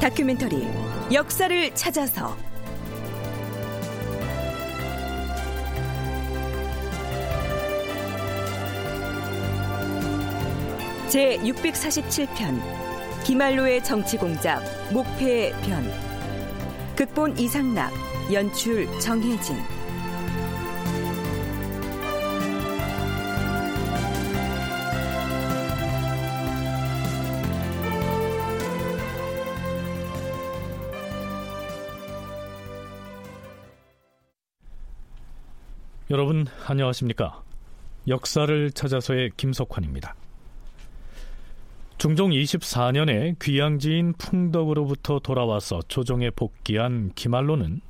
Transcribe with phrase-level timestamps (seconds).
[0.00, 0.66] 다큐멘터리
[1.12, 2.34] 역사를 찾아서.
[11.06, 12.62] 제 647편
[13.24, 14.62] 기말로의 정치공작
[14.94, 15.84] 목패의 변.
[16.96, 17.92] 극본 이상락
[18.32, 19.79] 연출 정혜진
[36.10, 37.40] 여러분 안녕하십니까?
[38.08, 40.16] 역사를 찾아서의 김석환입니다.
[41.98, 47.80] 중종 24년에 귀양지인 풍덕으로부터 돌아와서 조정에 복귀한 김알로는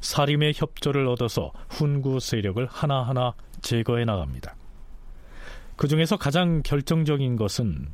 [0.00, 4.56] 사림의 협조를 얻어서 훈구 세력을 하나하나 제거해 나갑니다.
[5.76, 7.88] 그 중에서 가장 결정적인 것은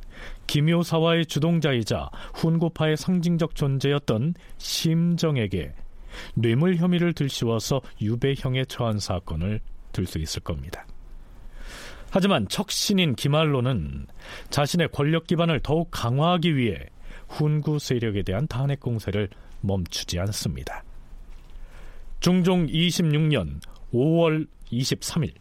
[0.47, 5.73] 김효사와의 주동자이자 훈구파의 상징적 존재였던 심정에게
[6.35, 9.59] 뇌물 혐의를 들씌워서 유배형에 처한 사건을
[9.91, 10.85] 들 수 있을 겁니다.
[12.11, 14.07] 하지만 척신인 김알로는
[14.49, 16.87] 자신의 권력 기반을 더욱 강화하기 위해
[17.27, 19.29] 훈구 세력에 대한 탄핵 공세를
[19.61, 20.83] 멈추지 않습니다.
[22.19, 23.59] 중종 26년
[23.93, 25.33] 5월 23일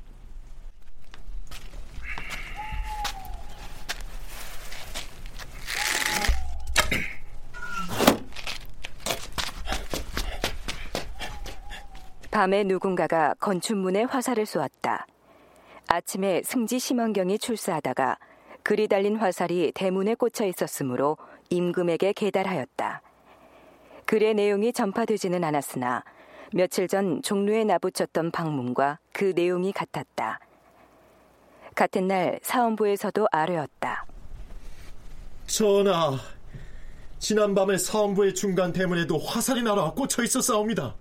[12.38, 15.08] 밤에 누군가가 건춘문에 화살을 쏘았다.
[15.88, 18.16] 아침에 승지 심원경이 출사하다가
[18.62, 21.16] 글이 달린 화살이 대문에 꽂혀 있었으므로
[21.50, 23.02] 임금에게 계달하였다.
[24.04, 26.04] 글의 내용이 전파되지는 않았으나
[26.52, 30.38] 며칠 전 종로에 나붙였던 방문과 그 내용이 같았다.
[31.74, 34.06] 같은 날 사원부에서도 아뢰었다.
[35.48, 36.16] 전하,
[37.18, 40.94] 지난밤에 사원부의 중간 대문에도 화살이 날아 꽂혀 있었사옵니다.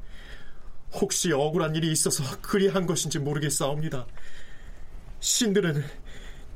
[0.94, 4.06] 혹시 억울한 일이 있어서 그리한 것인지 모르겠사옵니다.
[5.20, 5.84] 신들은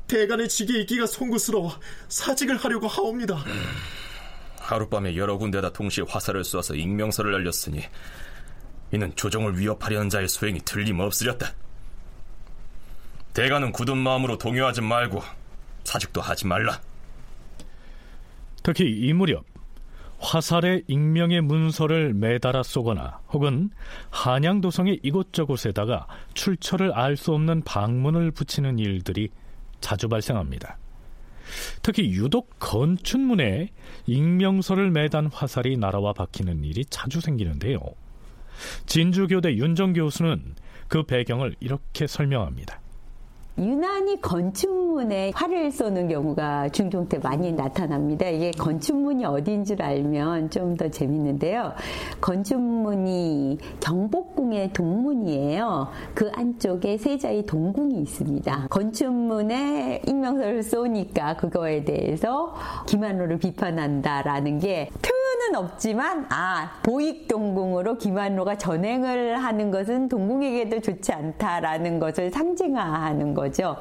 [0.08, 1.78] 대간의 직에 있기가 송구스러워
[2.08, 3.36] 사직을 하려고 하옵니다.
[3.36, 3.64] 음,
[4.58, 7.82] 하룻밤에 여러 군데다 동시에 화살을 쏘아서 익명서를 날렸으니
[8.92, 11.54] 이는 조정을 위협하려는 자의 소행이 틀림없으렸다.
[13.32, 15.22] 대가는 굳은 마음으로 동요하지 말고
[15.84, 16.80] 사직도 하지 말라.
[18.62, 19.44] 특히 이 무렵
[20.22, 23.70] 화살에 익명의 문서를 매달아 쏘거나 혹은
[24.10, 29.28] 한양도성의 이곳저곳에다가 출처를 알 수 없는 방문을 붙이는 일들이
[29.80, 30.78] 자주 발생합니다.
[31.82, 33.70] 특히 유독 건춘문에
[34.06, 37.78] 익명서를 매단 화살이 날아와 박히는 일이 자주 생기는데요.
[38.86, 40.54] 진주교대 윤정 교수는
[40.86, 42.80] 그 배경을 이렇게 설명합니다.
[43.58, 48.28] 유난히 건축 문에 활을 쏘는 경우가 중종 때 많이 나타납니다.
[48.28, 51.72] 이게 건축문이 어딘 줄 알면 좀 더 재밌는데요.
[52.20, 55.88] 건축문이 경복궁의 동문이에요.
[56.14, 58.68] 그 안쪽에 세자의 동궁이 있습니다.
[58.70, 62.54] 건축문에 익명서를 쏘니까 그거에 대해서
[62.86, 64.88] 김한로를 비판한다라는 게
[65.42, 73.76] 표현은 없지만 아 보익 동궁으로 김한로가 전행을 하는 것은 동궁에게도 좋지 않다라는 것을 상징화하는 거죠.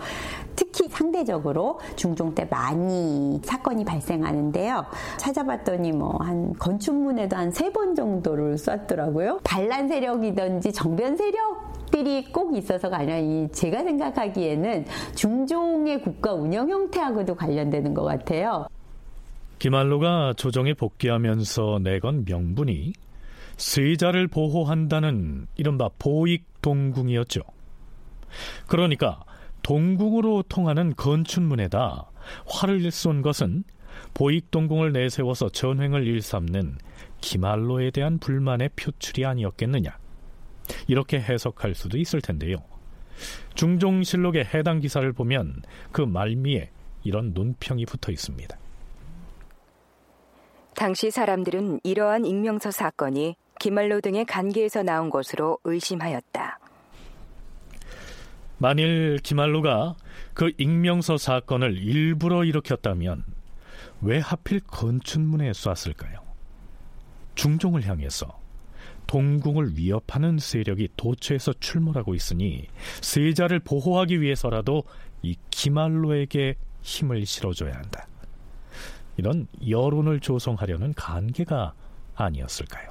[0.56, 4.86] 특히 상대적으로 중종 때 많이 사건이 발생하는데요.
[5.18, 9.40] 찾아봤더니 뭐 한 건축문에도 한 세 번 정도를 쐈더라고요.
[9.44, 14.86] 반란 세력이든지 정변 세력 들이 꼭 있어서가 아니라 이 제가 생각하기에는
[15.16, 18.68] 중종의 국가 운영 형태하고도 관련되는 것 같아요.
[19.62, 22.94] 김한로가 조정에 복귀하면서 내건 명분이
[23.58, 27.41] 세자를 보호한다는 이른바 보익 동궁이었죠.
[28.66, 29.24] 그러니까
[29.62, 32.09] 동궁으로 통하는 건춘문에다
[32.47, 33.64] 활을 쏜 것은
[34.16, 36.80] 보익 동궁을 내세워서 전횡을 일삼는
[37.22, 39.96] 김한로에 대한 불만의 표출이 아니었겠느냐.
[40.88, 42.58] 이렇게 해석할 수도 있을 텐데요.
[43.53, 46.72] 중종실록의 해당 기사를 보면 그 말미에
[47.03, 48.60] 이런 논평이 붙어 있습니다.
[50.82, 56.60] 당시 사람들은 이러한 익명서 사건이 김말로 등의 관계에서 나온 것으로 의심하였다.
[58.58, 59.96] 만일 김말로가
[60.34, 63.24] 그 익명서 사건을 일부러 일으켰다면
[64.02, 66.24] 왜 하필 건춘문에 쐈을까요?
[67.36, 68.40] 중종을 향해서
[69.06, 72.66] 동궁을 위협하는 세력이 도처에서 출몰하고 있으니
[73.02, 74.82] 세자를 보호하기 위해서라도
[75.22, 78.08] 이 기말로에게 힘을 실어줘야 한다.
[79.22, 81.76] 이런 여론을 조성하려는 간계가
[82.16, 82.90] 아니었을까요?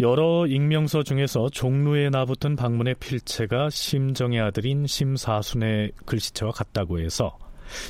[0.00, 7.38] 여러 익명서 중에서 종루에 나붙은 방문의 필체가 심정의 아들인 심사순의 글씨체와 같다고 해서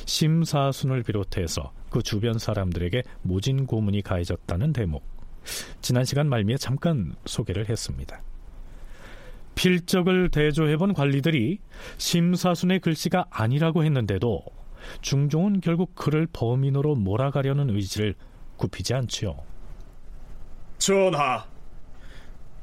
[0.05, 5.03] 심사순을 비롯해서 그 주변 사람들에게 모진 고문이 가해졌다는 대목.
[5.81, 8.19] 지난 시간 말미에 잠깐 소개를 했습니다.
[9.53, 11.59] 필적을 대조해본 관리들이
[11.99, 14.43] 심사순의 글씨가 아니라고 했는데도
[15.01, 18.15] 중종은 결국 그를 범인으로 몰아가려는 의지를
[18.57, 19.37] 굽히지 않지요.
[20.79, 21.45] 전하,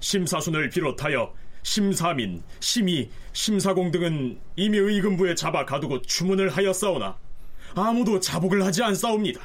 [0.00, 7.29] 심사순을 비롯하여 심사민, 심의, 심사공 등은 이미 의금부에 잡아 가두고 추문을 하였사오나
[7.74, 9.40] 아무도 자복을 하지 않사옵니다.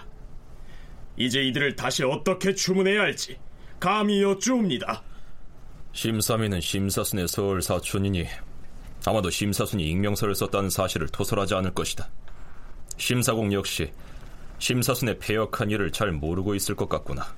[1.17, 3.37] 이제 이들을 다시 어떻게 추문해야 할지
[3.79, 5.03] 감히 여쭈옵니다.
[5.93, 8.25] 심사민은 심사순의 서울 사촌이니
[9.05, 12.09] 아마도 심사순이 익명서를 썼다는 사실을 토설하지 않을 것이다.
[12.97, 13.91] 심사공 역시
[14.59, 17.35] 심사순의 폐역한 일을 잘 모르고 있을 것 같구나.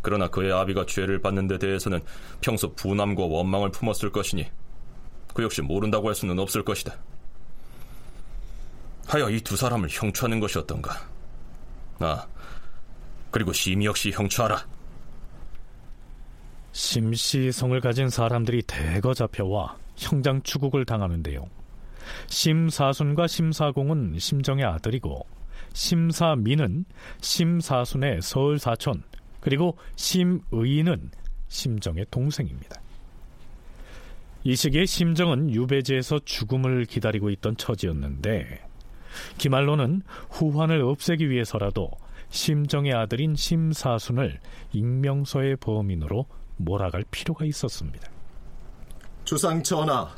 [0.00, 2.00] 그러나 그의 아비가 죄를 받는 데 대해서는
[2.40, 4.46] 평소 분함과 원망을 품었을 것이니
[5.34, 6.96] 그 역시 모른다고 할 수는 없을 것이다.
[9.06, 11.08] 하여 이 두 사람을 형추하는 것이 어떤가?
[11.98, 12.26] 아,
[13.30, 14.66] 그리고 심이 역시 형추하라.
[16.72, 21.46] 심시성을 가진 사람들이 대거 잡혀와 형장 추국을 당하는데요.
[22.28, 25.26] 심사순과 심사공은 심정의 아들이고
[25.74, 26.84] 심사민은
[27.20, 29.02] 심사순의 서울 사촌
[29.40, 31.10] 그리고 심의는
[31.48, 32.80] 심정의 동생입니다.
[34.44, 38.62] 이 시기에 심정은 유배지에서 죽음을 기다리고 있던 처지였는데
[39.38, 41.90] 기말로는 후환을 없애기 위해서라도
[42.30, 44.40] 심정의 아들인 심사순을
[44.72, 46.26] 익명서의 범인으로
[46.56, 48.08] 몰아갈 필요가 있었습니다.
[49.24, 50.14] 주상 전하,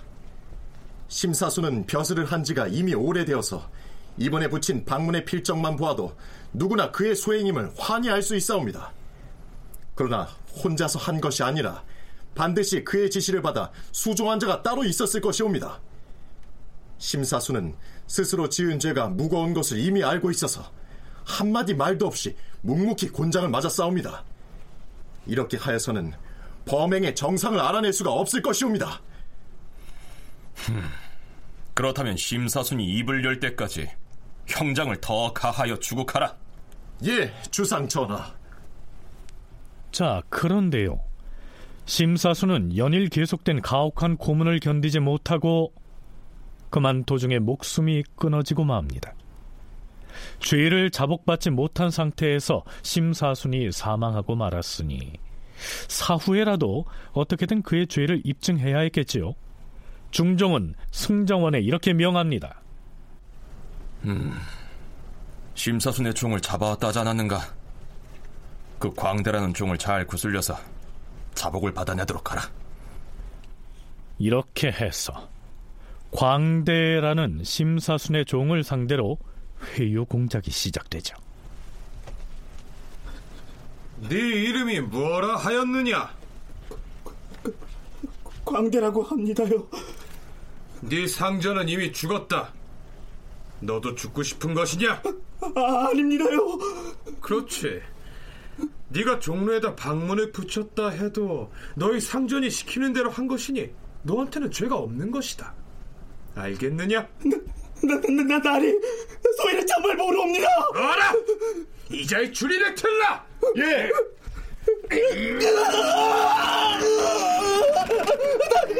[1.08, 3.68] 심사수는 벼슬을 한 지가 이미 오래되어서
[4.16, 6.16] 이번에 붙인 방문의 필적만 보아도
[6.52, 8.92] 누구나 그의 소행임을 환히 알 수 있사옵니다.
[9.94, 10.28] 그러나
[10.62, 11.82] 혼자서 한 것이 아니라
[12.34, 15.80] 반드시 그의 지시를 받아 수종한 자가 따로 있었을 것이옵니다.
[16.98, 17.74] 심사수는
[18.06, 20.70] 스스로 지은 죄가 무거운 것을 이미 알고 있어서
[21.24, 24.24] 한마디 말도 없이 묵묵히 곤장을 맞아 싸웁니다.
[25.26, 26.12] 이렇게 하여서는
[26.66, 29.00] 범행의 정상을 알아낼 수가 없을 것이옵니다.
[31.74, 33.90] 그렇다면 심사순이 입을 열 때까지
[34.46, 36.36] 형장을 더 가하여 주국하라.
[37.06, 38.32] 예, 주상 전하.
[39.90, 41.00] 자, 그런데요.
[41.86, 45.72] 심사수는 연일 계속된 가혹한 고문을 견디지 못하고
[46.74, 49.14] 그만 도중에 목숨이 끊어지고 맙니다.
[50.40, 55.12] 죄를 자복받지 못한 상태에서 심사순이 사망하고 말았으니
[55.86, 59.36] 사후에라도 어떻게든 그의 죄를 입증해야 했겠지요.
[60.10, 62.60] 중종은 승정원에 이렇게 명합니다.
[64.06, 64.32] 음,
[65.54, 67.38] 심사순의 종을 잡아왔다지 않았는가?
[68.80, 70.58] 그 광대라는 종을 잘 구슬려서
[71.36, 72.42] 자복을 받아내도록 하라.
[74.18, 75.32] 이렇게 해서
[76.14, 79.18] 광대라는 심사순의 종을 상대로
[79.72, 81.16] 회유 공작이 시작되죠.
[84.08, 86.14] 네 이름이 뭐라 하였느냐?
[88.44, 89.66] 광대라고 합니다요.
[90.82, 92.52] 네 상전은 이미 죽었다.
[93.60, 95.02] 너도 죽고 싶은 것이냐?
[95.56, 96.58] 아, 아닙니다요.
[97.20, 97.80] 그렇지.
[98.90, 103.70] 네가 종로에다 방문을 붙였다 해도 너희 상전이 시키는 대로 한 것이니
[104.02, 105.63] 너한테는 죄가 없는 것이다.
[106.34, 107.08] 알겠느냐?
[107.82, 108.72] 나, 나, 나, 나리
[109.36, 110.46] 소리를 정말 모르옵니다.
[110.74, 111.12] 어라!
[111.90, 113.26] 이자의 줄이를 틀라!
[113.58, 113.90] 예.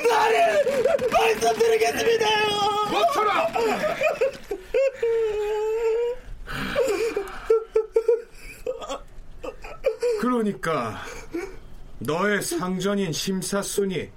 [0.09, 0.37] 나리
[1.11, 2.47] 말씀드리겠습니다요.
[2.91, 3.49] 멈춰라!
[10.21, 11.03] 그러니까
[11.99, 14.11] 너의 상전인 심사순이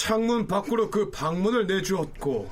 [0.00, 2.50] 창문 밖으로 그 방문을 내주었고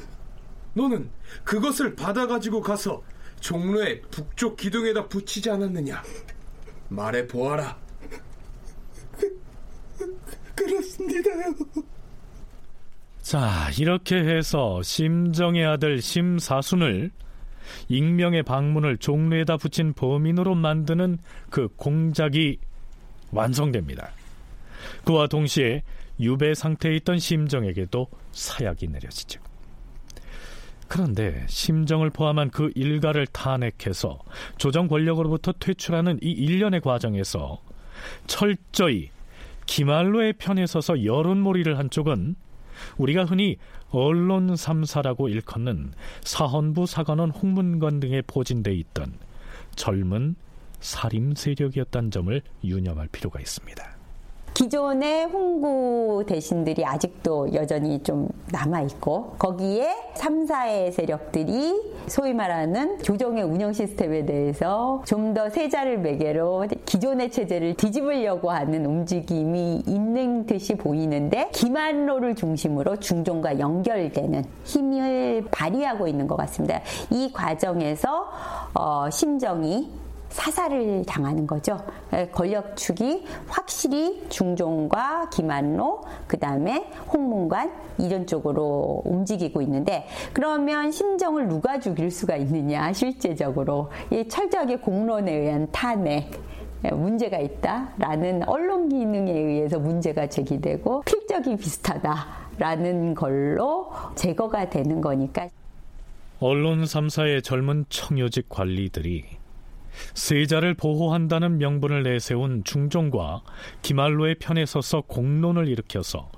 [0.74, 1.08] 너는
[1.44, 3.02] 그것을 받아가지고 가서
[3.40, 6.02] 종로의 북쪽 기둥에다 붙이지 않았느냐
[6.90, 7.78] 말해 보아라
[10.54, 11.54] 그렇습니다요.
[13.22, 17.10] 자, 이렇게 해서 심정의 아들 심사순을
[17.88, 22.58] 익명의 방문을 종로에다 붙인 범인으로 만드는 그 공작이
[23.30, 24.10] 완성됩니다.
[25.04, 25.82] 그와 동시에
[26.20, 29.40] 유배 상태에 있던 심정에게도 사약이 내려지죠.
[30.88, 34.18] 그런데 심정을 포함한 그 일가를 탄핵해서
[34.56, 37.60] 조정 권력으로부터 퇴출하는 이 일련의 과정에서
[38.26, 39.10] 철저히
[39.66, 42.36] 기말로의 편에 서서 여론몰이를 한 쪽은
[42.96, 43.58] 우리가 흔히
[43.90, 49.14] 언론 3사라고 일컫는 사헌부 사관원 홍문관 등에 포진돼 있던
[49.76, 50.36] 젊은
[50.80, 53.97] 살림 세력이었다는 점을 유념할 필요가 있습니다.
[54.58, 63.72] 기존의 홍구 대신들이 아직도 여전히 좀 남아있고 거기에 3, 4의 세력들이 소위 말하는 조정의 운영
[63.72, 72.34] 시스템에 대해서 좀 더 세자를 매개로 기존의 체제를 뒤집으려고 하는 움직임이 있는 듯이 보이는데 김한로를
[72.34, 76.80] 중심으로 중종과 연결되는 힘을 발휘하고 있는 것 같습니다.
[77.10, 78.26] 이 과정에서
[78.74, 81.78] 어, 심정이 사살을 당하는 거죠.
[82.32, 92.10] 권력축이 확실히 중종과 김한로, 그 다음에 홍문관 이런 쪽으로 움직이고 있는데 그러면 심정을 누가 죽일
[92.10, 96.30] 수가 있느냐 실제적으로 이 철저하게 공론에 의한 탄핵
[96.82, 105.48] 문제가 있다라는 언론 기능에 의해서 문제가 제기되고 필적이 비슷하다라는 걸로 제거가 되는 거니까
[106.40, 109.24] 언론 3사의 젊은 청요직 관리들이
[110.14, 113.42] 세자를 보호한다는 명분을 내세운 중종과
[113.82, 116.30] 기말로의 편에 서서 공론을 일으켜서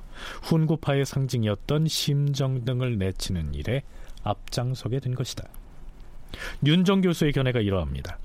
[0.42, 3.82] 훈구파의 상징이었던 심정 등을 내치는 일에
[4.22, 5.48] 앞장서게 된 것이다.
[6.64, 8.18] 윤정 교수의 견해가 이러합니다.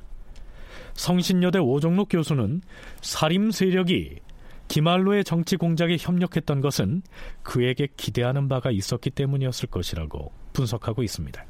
[0.93, 2.61] 성신여대 오종록 교수는
[3.01, 4.19] 사림 세력이
[4.67, 7.03] 기말로의 정치 공작에 협력했던 것은
[7.43, 11.45] 그에게 기대하는 바가 있었기 때문이었을 것이라고 분석하고 있습니다.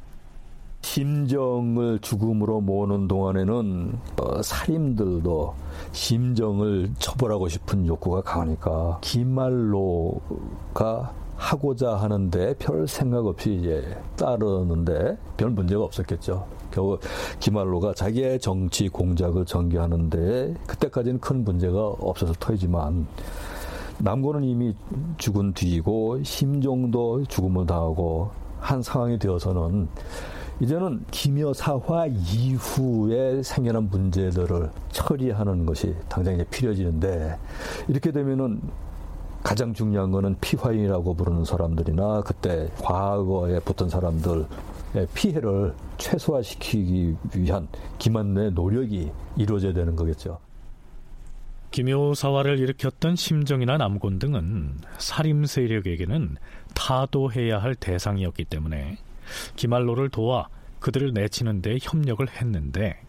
[0.85, 5.55] 심정을 죽음으로 모으는 동안에는 어, 살인들도
[5.91, 10.21] 심정을 처벌하고 싶은 욕구가 강하니까 기말로가
[11.37, 16.45] 하고자 하는데 별 생각 없이 이제 따르는데 별 문제가 없었겠죠.
[16.71, 16.99] 겨우
[17.39, 23.07] 기말로가 자기의 정치 공작을 전개하는데 그때까지는 큰 문제가 없어서 터이지만
[23.97, 24.75] 남고는 이미
[25.17, 29.87] 죽은 뒤이고 심정도 죽음을 당하고 한 상황이 되어서는
[30.61, 37.37] 이제는 기묘사화 이후에 생겨난 문제들을 처리하는 것이 당장 이제 필요해지는데
[37.89, 38.61] 이렇게 되면은
[39.43, 44.45] 가장 중요한 거는 피화인이라고 부르는 사람들이나 그때 과거에 붙은 사람들
[45.13, 47.67] 피해를 최소화시키기 위한
[47.99, 50.39] 기만의 노력이 이루어져야 되는 거겠죠.
[51.71, 56.37] 기묘사화를 일으켰던 심정이나 남곤 등은 살림 세력에게는
[56.73, 58.97] 타도해야 할 대상이었기 때문에
[59.55, 60.47] 기말로를 도와
[60.79, 62.99] 그들을 내치는 데 협력을 했는데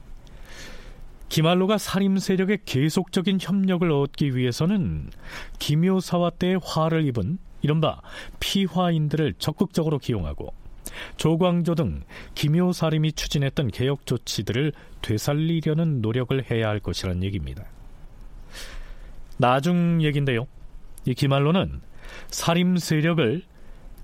[1.29, 5.11] 기말로가 살림 세력의 계속적인 협력을 얻기 위해서는
[5.59, 8.01] 기묘사화 때 화를 입은 이른바
[8.39, 10.55] 피화인들을 적극적으로 기용하고
[11.17, 12.05] 조광조 등
[12.35, 17.65] 기묘사림이 추진했던 개혁 조치들을 되살리려는 노력을 해야 할 것이란 얘기입니다.
[19.37, 20.47] 나중 얘긴데요.
[21.05, 21.81] 이 기말로는
[22.29, 23.43] 살림 세력을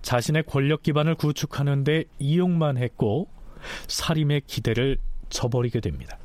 [0.02, 3.28] 자신의 권력 기반을 구축하는 데 이용만 했고
[3.87, 4.99] 살림의 기대를
[5.30, 6.18] 저버리게 됩니다.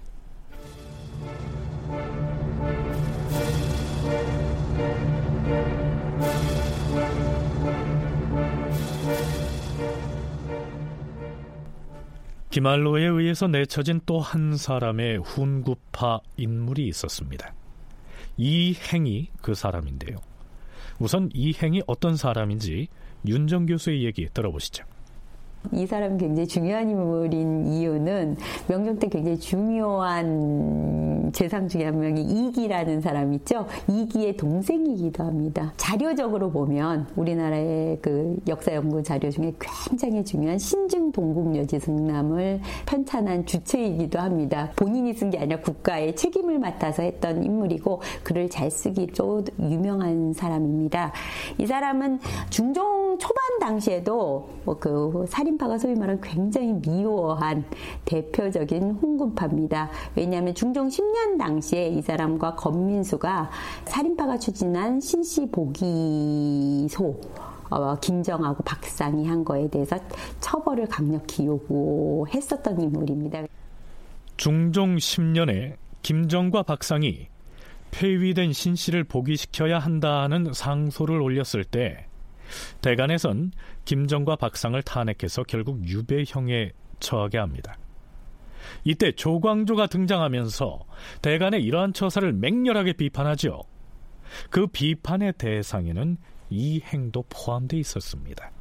[12.50, 17.54] 기말로에 의해서 내쳐진 또 한 사람의 훈구파 인물이 있었습니다.
[18.38, 20.18] 이 행이 그 사람인데요.
[21.00, 22.88] 우선 이 행이 어떤 사람인지
[23.28, 24.97] 윤정 교수의 얘기 들어보시죠.
[25.74, 33.02] 이 사람이 굉장히 중요한 인물인 이유는 명종 때 굉장히 중요한 재상 중에 한 명이 이기라는
[33.02, 33.68] 사람 있죠.
[33.88, 35.74] 이기의 동생이기도 합니다.
[35.78, 44.20] 자료적으로 보면 우리나라의 그 역사 연구 자료 중에 굉장히 중요한 신증 동국여지 승남을 편찬한 주체이기도
[44.20, 44.72] 합니다.
[44.76, 51.12] 본인이 쓴 게 아니라 국가의 책임을 맡아서 했던 인물이고 글을 잘 쓰기로 유명한 사람입니다.
[51.58, 52.20] 이 사람은
[52.50, 57.64] 중종 초반 당시에도 뭐 그 살인 파가 소위 말하는 굉장히 미워한
[58.06, 59.90] 대표적인 홍군파입니다.
[60.16, 63.50] 왜냐하면 중종 10년 당시에 이 사람과 건민수가
[63.86, 66.40] 살인파가 추진한 신시보기소
[67.70, 69.98] 어, 김정하고 박상이 한 거에 대해서
[70.40, 73.44] 처벌을 강력히 요구했었던 인물입니다.
[74.38, 77.28] 중종 10년에 김정과 박상이
[77.92, 82.07] 폐위된 신씨를 복위시켜야 한다는 상소를 올렸을 때
[82.82, 83.52] 대간에선
[83.86, 87.78] 김정과 박상을 탄핵해서 결국 유배형에 처하게 합니다.
[88.84, 90.86] 이때 조광조가 등장하면서
[91.22, 93.62] 대간의 이러한 처사를 맹렬하게 비판하죠.
[94.50, 96.18] 그 비판의 대상에는
[96.50, 98.52] 이 행도 포함되어 있었습니다.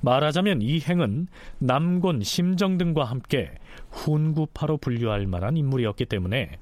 [0.00, 3.52] 말하자면 이 행은 남곤, 심정 등과 함께
[3.90, 6.58] 훈구파로 분류할 만한 인물이었기 때문에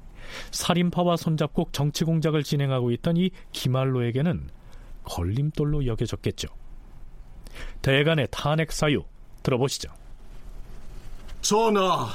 [0.50, 4.50] 살인파와 손잡고 정치 공작을 진행하고 있던 이 기말로에게는
[5.10, 6.48] 걸림돌로 여겨졌겠죠.
[7.82, 9.02] 대간의 탄핵 사유
[9.42, 9.92] 들어보시죠.
[11.42, 12.10] 전하,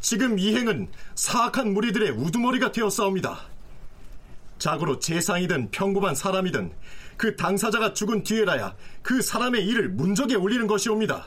[0.00, 3.40] 지금 이 행은 사악한 무리들의 우두머리가 되었사옵니다.
[4.58, 6.72] 자고로 재상이든 평범한 사람이든
[7.16, 11.26] 그 당사자가 죽은 뒤에라야 그 사람의 일을 문적에 올리는 것이옵니다.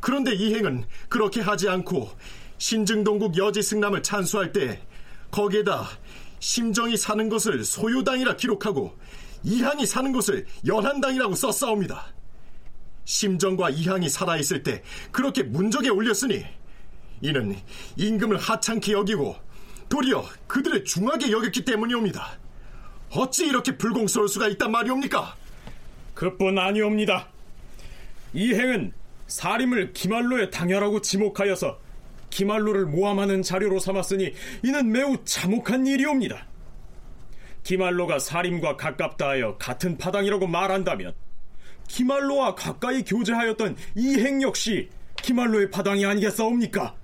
[0.00, 2.10] 그런데 이 행은 그렇게 하지 않고
[2.58, 4.80] 신증동국 여지 승남을 찬수할 때
[5.30, 5.88] 거기에다
[6.38, 8.96] 심정이 사는 것을 소유당이라 기록하고
[9.44, 12.12] 이항이 사는 것을 연한당이라고 썼사옵니다.
[13.04, 14.82] 심정과 이항이 살아있을 때
[15.12, 16.44] 그렇게 문적에 올렸으니
[17.20, 17.56] 이는
[17.96, 19.36] 임금을 하찮게 여기고
[19.88, 22.38] 도리어 그들을 중하게 여겼기 때문이옵니다.
[23.10, 25.36] 어찌 이렇게 불공스러울 수가 있단 말이옵니까?
[26.14, 27.28] 그뿐 아니옵니다.
[28.32, 28.92] 이 행은
[29.26, 31.78] 사림을 기말로에 당열하고 지목하여서
[32.30, 34.32] 기말로를 모함하는 자료로 삼았으니
[34.64, 36.46] 이는 매우 참혹한 일이옵니다.
[37.64, 41.14] 기말로가 사림과 가깝다 하여 같은 파당이라고 말한다면
[41.88, 44.88] 기말로와 가까이 교제하였던 이행 역시
[45.22, 46.94] 기말로의 파당이 아니겠사옵니까?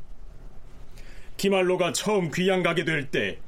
[1.36, 3.38] 기말로가 처음 귀양 가게 될 때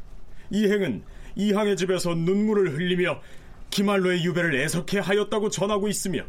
[0.51, 1.03] 이행은
[1.37, 3.21] 이항의 집에서 눈물을 흘리며
[3.71, 6.25] 기말로의 유배를 애석해 하였다고 전하고 있으며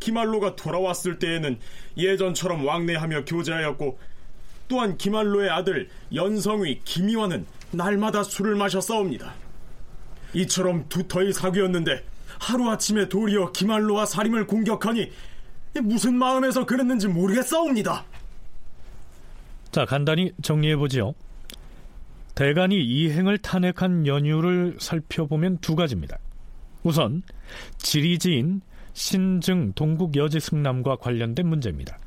[0.00, 1.58] 기말로가 돌아왔을 때에는
[1.96, 3.98] 예전처럼 왕래하며 교제하였고
[4.68, 9.43] 또한 기말로의 아들 연성의 김이와는 날마다 술을 마셨사옵니다.
[10.34, 12.04] 이처럼 두터이 사귀었는데
[12.40, 15.10] 하루아침에 도리어 기말로와 사림을 공격하니
[15.82, 18.04] 무슨 마음에서 그랬는지 모르겠사옵니다.
[19.70, 21.14] 자, 간단히 정리해보지요.
[22.34, 26.18] 대간이 이 행을 탄핵한 연유를 살펴보면 두 가지입니다.
[26.82, 27.22] 우선
[27.78, 28.60] 지리지인
[28.92, 31.98] 신증 동국여지 승남과 관련된 문제입니다.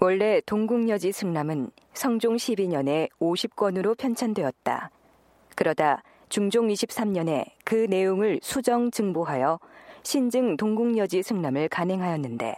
[0.00, 4.90] 원래 동국여지 승남은 성종 12년에 50권으로 편찬되었다.
[5.54, 6.02] 그러다
[6.34, 9.60] 중종 23년에 그 내용을 수정 증보하여
[10.02, 12.56] 신증 동국여지 승남을 간행하였는데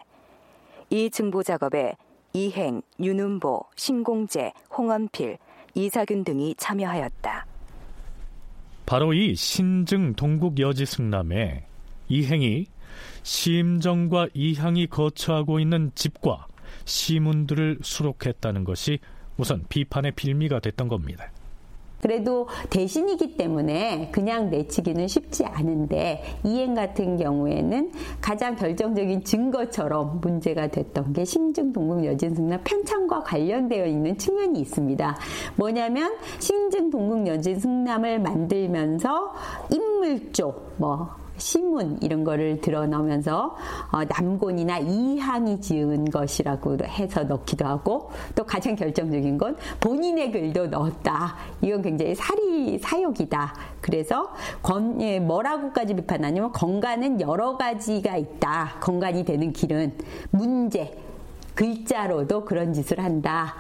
[0.89, 1.95] 이 증보 작업에
[2.33, 5.37] 이행, 윤은보, 신공재, 홍원필,
[5.75, 7.47] 이사균 등이 참여하였다.
[8.87, 11.67] 바로 이 신증 동국 여지 승남에
[12.09, 12.69] 이행이
[13.25, 16.47] 심정과 이향이 거처하고 있는 집과
[16.87, 19.01] 시문들을 수록했다는 것이
[19.37, 21.31] 우선 비판의 빌미가 됐던 겁니다.
[22.07, 27.91] 그래도 대신이기 때문에 그냥 내치기는 쉽지 않은데 이행 같은 경우에는
[28.21, 35.17] 가장 결정적인 증거처럼 문제가 됐던 게 신증 동국 여진승남 편찬과 관련되어 있는 측면이 있습니다.
[35.57, 39.33] 뭐냐면 신증 동국 여진승남을 만들면서
[39.73, 43.57] 인물 쪽뭐 신문 이런 거를 드러나면서
[43.93, 51.37] 어, 남곤이나 이항이 지은 것이라고 해서 넣기도 하고 또 가장 결정적인 건 본인의 글도 넣었다.
[51.61, 53.55] 이건 굉장히 사리 사욕이다.
[53.81, 58.77] 그래서 건, 예, 뭐라고까지 비판하냐면 건간은 여러 가지가 있다.
[58.81, 59.93] 건간이 되는 길은
[60.31, 60.97] 문제
[61.55, 63.55] 글자로도 그런 짓을 한다.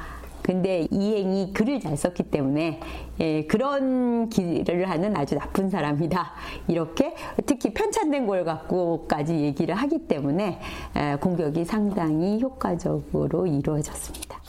[0.46, 2.78] 근데 이행이 글을 잘 썼기 때문에
[3.18, 6.35] 예, 그런 길을 하는 아주 나쁜 사람이다.
[6.68, 10.61] 이렇게 특히 편찬된 걸 갖고까지 얘기를 하기 때문에
[10.96, 14.40] 예, 공격이 상당히 효과적으로 이루어졌습니다.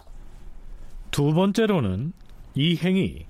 [1.09, 2.13] 두 번째로는
[2.53, 3.25] 이행이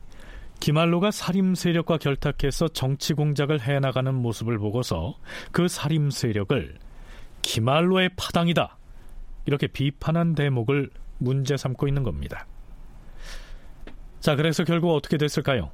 [0.59, 5.15] 기말로가 살림 세력과 결탁해서 정치 공작을 해나가는 모습을 보고서
[5.53, 6.75] 그 살림 세력을
[7.43, 8.75] 기말로의 파당이다.
[9.45, 12.45] 이렇게 비판한 대목을 문제 삼고 있는 겁니다.
[14.27, 15.71] 자, 그래서 결국 어떻게 됐을까요?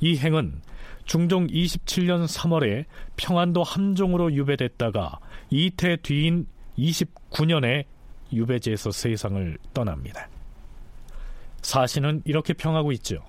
[0.00, 0.62] 이 행은
[1.04, 2.86] 중종 27년 3월에
[3.18, 5.18] 평안도 함종으로 유배됐다가
[5.50, 6.46] 이태 뒤인
[6.78, 7.84] 29년에
[8.32, 10.30] 유배지에서 세상을 떠납니다.
[11.60, 13.22] 사신은 이렇게 평하고 있죠.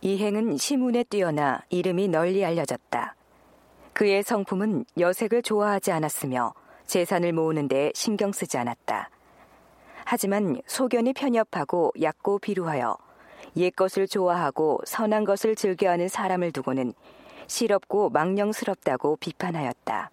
[0.00, 3.14] 이 행은 시문에 뛰어나 이름이 널리 알려졌다.
[3.92, 6.54] 그의 성품은 여색을 좋아하지 않았으며
[6.86, 9.10] 재산을 모으는 데 신경 쓰지 않았다.
[10.04, 12.96] 하지만 소견이 편협하고 얕고 비루하여
[13.56, 16.94] 옛 것을 좋아하고 선한 것을 즐겨하는 사람을 두고는
[17.46, 20.10] 실없고 망령스럽다고 비판하였다.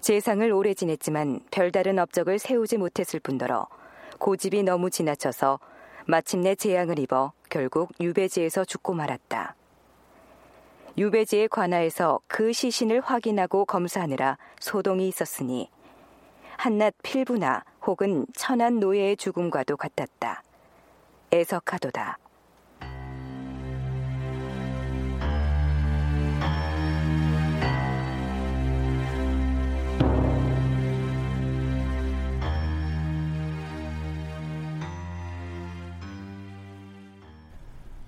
[0.00, 3.66] 재상을 오래 지냈지만 별다른 업적을 세우지 못했을 뿐더러
[4.18, 5.60] 고집이 너무 지나쳐서
[6.06, 9.54] 마침내 재앙을 입어 결국 유배지에서 죽고 말았다.
[10.98, 15.70] 유배지에 관하여서 그 시신을 확인하고 검사하느라 소동이 있었으니
[16.60, 20.42] 한낱 필부나 혹은 천한 노예의 죽음과도 같았다.
[21.32, 22.18] 애석하도다.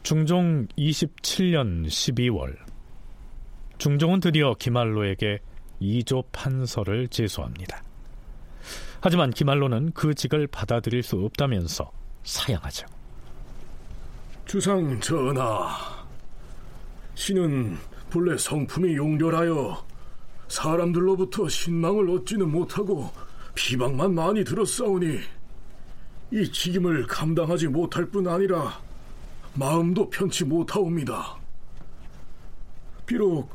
[0.03, 2.59] 중종 27년 12월
[3.79, 5.39] 중종은 드디어 기말로에게
[5.81, 7.92] 이조 판서를 제소합니다.
[9.05, 11.91] 하지만 기말로는 그 직을 받아들일 수 없다면서
[12.23, 12.87] 사양하죠.
[14.47, 15.77] 주상 전하,
[17.17, 17.77] 신은
[18.11, 19.85] 본래 성품이 용렬하여
[20.47, 23.11] 사람들로부터 신망을 얻지는 못하고
[23.57, 25.19] 비방만 많이 들었사오니
[26.31, 28.81] 이 직임을 감당하지 못할 뿐 아니라
[29.55, 31.37] 마음도 편치 못하옵니다.
[33.05, 33.51] 비록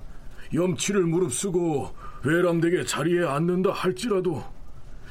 [0.54, 4.57] 염치를 무릅쓰고 외람되게 자리에 앉는다 할지라도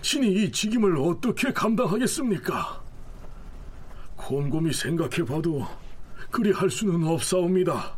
[0.07, 2.81] 신이 이 직임을 어떻게 감당하겠습니까?
[4.15, 5.67] 곰곰이 생각해봐도
[6.31, 7.97] 그리 할 수는 없사옵니다.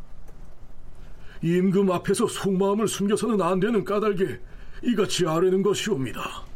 [1.43, 4.41] 임금 앞에서 속마음을 숨겨서는 안 되는 까닭에
[4.85, 6.47] 이같이 아뢰는 것이옵니다.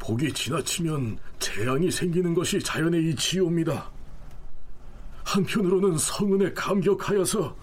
[0.00, 3.88] 복이 지나치면 재앙이 생기는 것이 자연의 이치이옵니다.
[5.22, 7.56] 한편으로는 성은에 감격하여서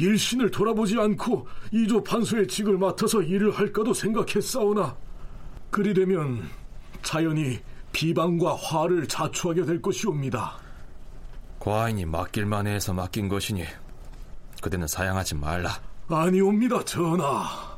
[0.00, 5.03] 일신을 돌아보지 않고 이조 판소의 직을 맡아서 일을 할까도 생각했사오나
[5.74, 6.48] 그리 되면
[7.02, 7.58] 자연히
[7.90, 10.56] 비방과 화를 자초하게 될 것이옵니다.
[11.58, 13.64] 과인이 맡길 만 해서 맡긴 것이니
[14.62, 15.80] 그대는 사양하지 말라.
[16.06, 17.76] 아니옵니다, 전하.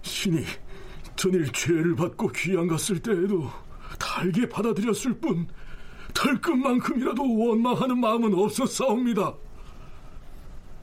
[0.00, 0.42] 신이
[1.16, 3.50] 전일 죄를 받고 귀양 갔을 때에도
[3.98, 5.46] 달게 받아들였을 뿐
[6.14, 9.34] 털끝만큼이라도 원망하는 마음은 없었사옵니다.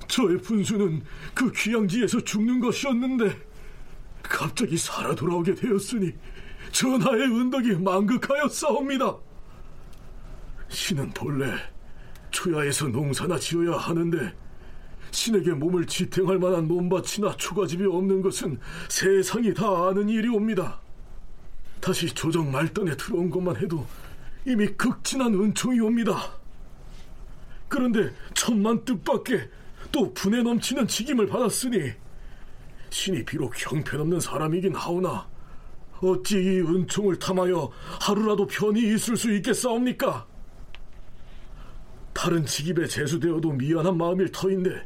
[0.08, 1.02] 저의 분수는
[1.34, 3.48] 그 귀양지에서 죽는 것이었는데
[4.30, 6.14] 갑자기 살아 돌아오게 되었으니
[6.72, 9.18] 전하의 은덕이 만극하였사옵니다.
[10.70, 11.54] 신은 본래
[12.32, 14.34] 초야에서 농사나 지어야 하는데
[15.12, 18.60] 신에게 몸을 지탱할 만한 논밭이나 초가집이 없는 것은
[18.90, 20.80] 세상이 다 아는 일이옵니다.
[21.80, 23.86] 다시 조정 말단에 들어온 것만 해도
[24.46, 26.34] 이미 극진한 은총이 옵니다.
[27.68, 29.50] 그런데 천만 뜻밖에
[29.92, 31.94] 또 분에 넘치는 직임을 받았으니
[32.90, 35.28] 신이 비록 형편없는 사람이긴 하오나
[36.02, 37.72] 어찌 이 은총을 탐하여
[38.02, 40.26] 하루라도 편히 있을 수 있겠사옵니까?
[42.14, 44.86] 다른 직입에 제수되어도 미안한 마음일 터인데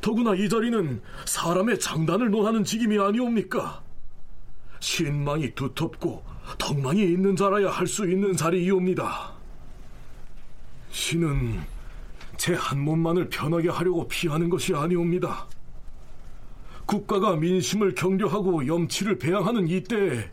[0.00, 3.82] 더구나 이 자리는 사람의 장단을 논하는 직임이 아니옵니까?
[4.80, 6.22] 신망이 두텁고
[6.58, 9.32] 덕망이 있는 자라야 할 수 있는 자리이옵니다.
[10.90, 11.60] 신은
[12.36, 15.46] 제 한 몸만을 편하게 하려고 피하는 것이 아니옵니다.
[16.86, 20.30] 국가가 민심을 경려하고 염치를 배양하는 이때에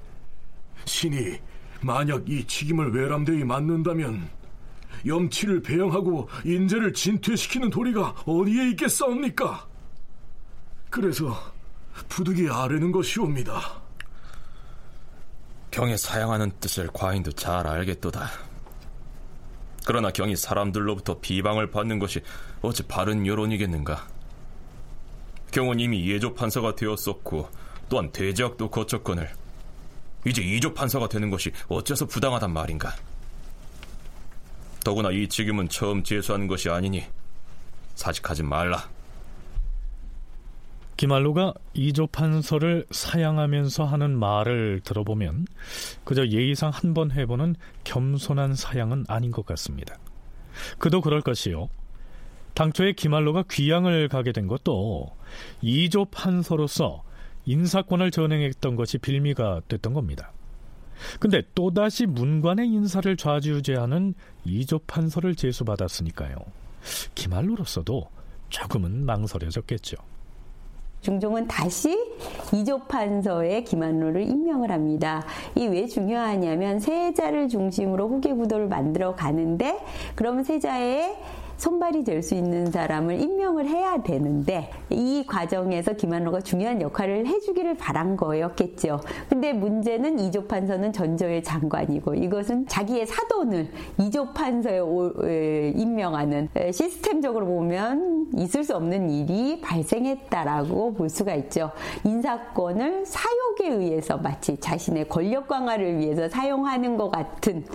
[0.85, 1.39] 신이
[1.81, 4.29] 만약 이 직임을 외람되이 맡는다면
[5.05, 9.67] 염치를 배양하고 인재를 진퇴시키는 도리가 어디에 있겠사옵니까?
[10.89, 11.35] 그래서
[12.09, 13.81] 부득이 아뢰는 것이옵니다.
[15.71, 18.29] 경에 사양하는 뜻을 과인도 잘 알겠도다.
[19.85, 22.21] 그러나 경이 사람들로부터 비방을 받는 것이
[22.61, 24.07] 어찌 바른 여론이겠는가?
[25.51, 27.49] 경은 이미 예조 판사가 되었었고
[27.89, 29.29] 또한 대제학도 거쳤거늘
[30.25, 32.95] 이제 이조 판사가 되는 것이 어째서 부당하단 말인가?
[34.83, 37.03] 더구나 이 직임은 처음 제수하는 것이 아니니
[37.95, 38.89] 사직하지 말라.
[40.97, 45.47] 기말로가 이조 판서를 사양하면서 하는 말을 들어보면
[46.03, 49.95] 그저 예의상 한 번 해보는 겸손한 사양은 아닌 것 같습니다.
[50.77, 51.69] 그도 그럴 것이요.
[52.53, 55.11] 당초에 기말로가 귀양을 가게 된 것도
[55.61, 57.03] 이조 판서로서
[57.45, 60.31] 인사권을 전행했던 것이 빌미가 됐던 겁니다.
[61.19, 64.13] 근데 또다시 문관의 인사를 좌지우지하는
[64.45, 66.35] 이조 판서를 제수받았으니까요.
[67.15, 68.07] 기말로로서도
[68.49, 69.97] 조금은 망설여졌겠죠.
[71.01, 71.97] 중종은 다시
[72.53, 75.25] 이조판서에 김한로를 임명을 합니다.
[75.55, 79.79] 이 왜 중요하냐면 세자를 중심으로 후계 구도를 만들어 가는데
[80.13, 81.17] 그럼 세자의
[81.61, 88.15] 손발이 될 수 있는 사람을 임명을 해야 되는데 이 과정에서 김한로가 중요한 역할을 해주기를 바란
[88.15, 88.99] 거였겠죠.
[89.29, 93.69] 근데 문제는 이조 판서는 전저의 장관이고 이것은 자기의 사돈을
[93.99, 101.71] 이조 판서에 임명하는 시스템적으로 보면 있을 수 없는 일이 발생했다라고 볼 수가 있죠.
[102.03, 107.65] 인사권을 사욕에 의해서 마치 자신의 권력 강화를 위해서 사용하는 것 같은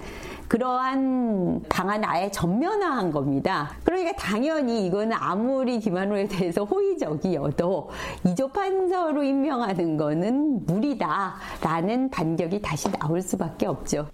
[0.48, 3.74] 그러한 방안 아예 전면화한 겁니다.
[3.84, 7.90] 그러니까 당연히 이거는 아무리 김한호에 대해서 호의적이어도
[8.26, 14.08] 이조 판서로 임명하는 거는 무리다라는 반격이 다시 나올 수밖에 없죠.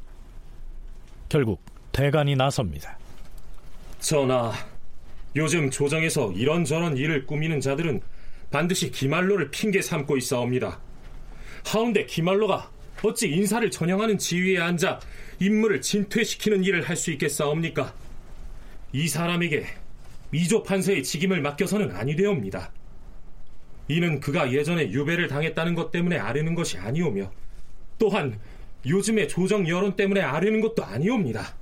[1.28, 1.60] 결국
[1.92, 2.96] 대간이 나섭니다.
[4.00, 4.52] 전하,
[5.36, 8.00] 요즘 조정에서 이런저런 일을 꾸미는 자들은
[8.50, 10.78] 반드시 기말로를 핑계 삼고 있사옵니다.
[11.64, 12.68] 하운데 기말로가
[13.02, 15.00] 어찌 인사를 전형하는 지위에 앉아
[15.42, 17.92] 임무를 진퇴시키는 일을 할 수 있겠사옵니까?
[18.92, 19.66] 이 사람에게
[20.30, 22.70] 이조 판서의 직임을 맡겨서는 아니 되옵니다.
[23.88, 27.32] 이는 그가 예전에 유배를 당했다는 것 때문에 아르는 것이 아니오며
[27.98, 28.38] 또한
[28.86, 31.56] 요즘의 조정 여론 때문에 아르는 것도 아니옵니다.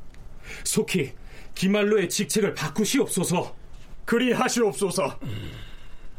[0.64, 1.12] 속히
[1.54, 3.56] 기말로의 직책을 바꾸시옵소서.
[4.04, 5.18] 그리하시옵소서.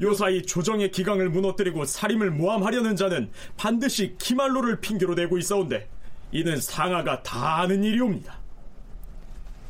[0.02, 5.88] 요사이 조정의 기강을 무너뜨리고 살임을 모함하려는 자는 반드시 기말로를 핑계로 대고 있어온데
[6.32, 8.39] 이는 상하가 다 아는 일이옵니다.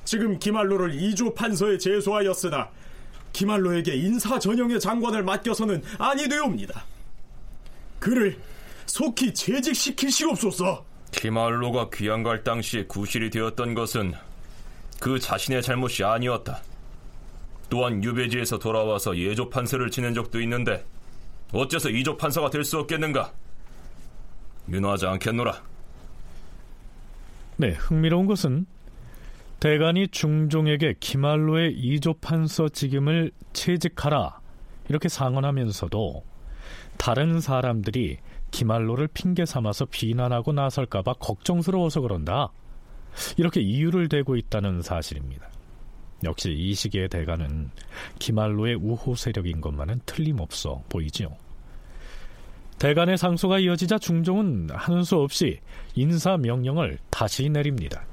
[0.05, 2.69] 지금 기말로를 이조 판서에 제소하였으나
[3.33, 6.83] 기말로에게 인사 전형의 장관을 맡겨서는 아니 되옵니다.
[7.99, 8.37] 그를
[8.85, 10.85] 속히 재직시키시옵소서.
[11.11, 14.13] 기말로가 귀양갈 당시에 구실이 되었던 것은
[14.99, 16.61] 그 자신의 잘못이 아니었다.
[17.69, 20.85] 또한 유배지에서 돌아와서 예조 판서를 지낸 적도 있는데
[21.53, 23.31] 어째서 이조 판서가 될 수 없겠는가?
[24.69, 25.70] 윤화하지 않겠노라.
[27.61, 28.65] 네, 흥미로운 것은
[29.59, 34.39] 대간이 중종에게 기말로의 이조 판서 직임을 채직하라
[34.89, 36.23] 이렇게 상언하면서도
[36.97, 38.17] 다른 사람들이
[38.49, 42.51] 기말로를 핑계 삼아서 비난하고 나설까봐 걱정스러워서 그런다.
[43.37, 45.47] 이렇게 이유를 대고 있다는 사실입니다.
[46.23, 47.69] 역시 이 시기의 대가는
[48.17, 51.37] 기말로의 우호 세력인 것만은 틀림없어 보이지요.
[52.81, 55.59] 대간의 상소가 이어지자 중종은 하는 수 없이
[55.93, 58.03] 인사 명령을 다시 내립니다.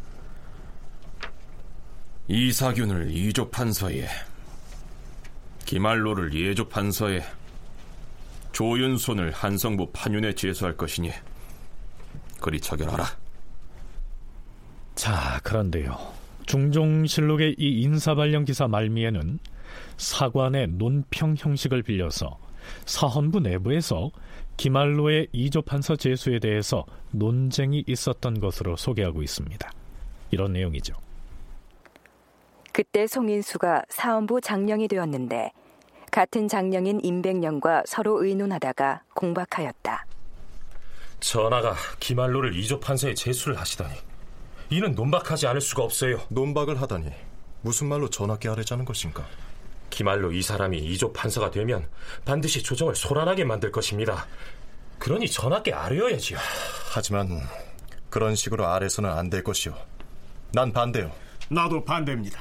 [2.29, 4.07] 이사균을 이조 판서에,
[5.65, 7.25] 기말로를 예조 판서에,
[8.53, 11.13] 조윤손을 한성부 판윤에 제수할 것이니
[12.39, 13.07] 그리 처결하라.
[14.97, 15.97] 자, 그런데요.
[16.45, 19.39] 중종실록의 이 인사발령 기사 말미에는
[19.97, 22.39] 사관의 논평 형식을 빌려서
[22.85, 24.11] 사헌부 내부에서
[24.59, 29.71] 기말로의 이조판서 제수에 대해서 논쟁이 있었던 것으로 소개하고 있습니다.
[30.33, 30.95] 이런 내용이죠.
[32.73, 35.53] 그때 송인수가 사헌부 장령이 되었는데
[36.11, 40.07] 같은 장령인 임백령과 서로 의논하다가 공박하였다.
[41.21, 43.95] 전하가 기말로를 이조판서에 제수를 하시다니
[44.71, 46.21] 이는 논박하지 않을 수가 없어요.
[46.31, 47.13] 논박을 하다니
[47.63, 49.25] 무슨 말로 전하께 아뢰자는 것인가?
[49.99, 51.85] 기말로 이 사람이 이조 판서가 되면
[52.25, 54.29] 반드시 조정을 소란하게 만들 것입니다.
[55.01, 56.39] 그러니 전하께 아뢰어야지요.
[56.95, 57.41] 하지만
[58.09, 59.73] 그런 식으로 아래서는 안 될 것이오.
[60.53, 61.11] 난 반대요.
[61.51, 62.41] 나도 반대입니다.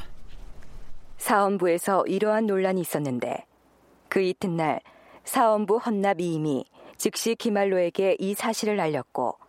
[1.17, 3.47] 사헌부에서 이러한 논란이 있었는데
[4.07, 4.79] 그 이튿날
[5.23, 6.63] 사헌부 헌납 이임이
[6.97, 9.39] 즉시 기말로에게 이 사실을 알렸고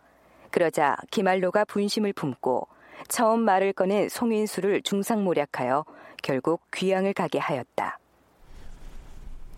[0.49, 2.67] 그러자 기말로가 분심을 품고
[3.07, 5.85] 처음 말을 꺼낸 송인수를 중상모략하여
[6.23, 7.98] 결국 귀양을 가게 하였다.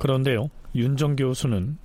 [0.01, 1.77] 그런데요, 윤정 교수는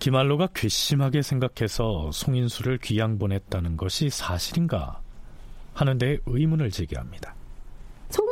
[0.00, 5.00] 기말로가 괘씸하게 생각해서 송인수를 귀양 보냈다는 것이 사실인가
[5.72, 7.37] 하는데 의문을 제기합니다.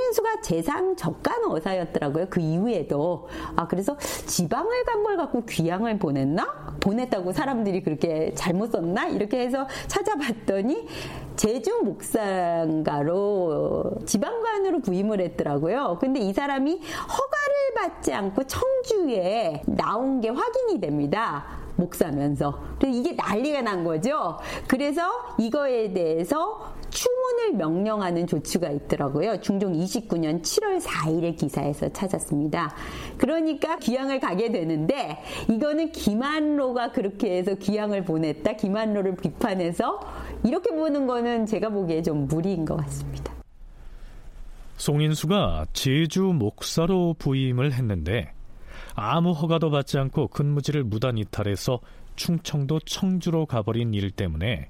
[0.07, 2.27] 송인수가 재상 적간 어사였더라고요.
[2.31, 3.29] 그 이후에도.
[3.57, 6.75] 아, 그래서 지방을 간 걸 갖고 귀양을 보냈나?
[6.81, 9.07] 보냈다고 사람들이 그렇게 잘못 썼나?
[9.09, 10.88] 이렇게 해서 찾아봤더니
[11.37, 13.05] 제주 목상가로
[14.05, 15.99] 지방관으로 부임을 했더라고요.
[16.01, 21.45] 근데 이 사람이 허가를 받지 않고 청주에 나온 게 확인이 됩니다.
[21.77, 22.59] 목사면서.
[22.81, 24.38] 그래서 이게 난리가 난 거죠.
[24.66, 25.03] 그래서
[25.38, 29.40] 이거에 대해서 추문을 명령하는 조치가 있더라고요.
[29.40, 32.75] 중종 29년 7월 4일의 기사에서 찾았습니다.
[33.18, 35.18] 그러니까 귀양을 가게 되는데
[35.49, 38.55] 이거는 김한로가 그렇게 해서 귀양을 보냈다.
[38.55, 40.01] 김한로를 비판해서
[40.44, 43.35] 이렇게 보는 거는 제가 보기에 좀 무리인 것 같습니다.
[44.77, 48.33] 송인수가 제주 목사로 부임을 했는데
[48.94, 51.81] 아무 허가도 받지 않고 근무지를 무단 이탈해서
[52.16, 54.68] 충청도 청주로 가버린 일 때문에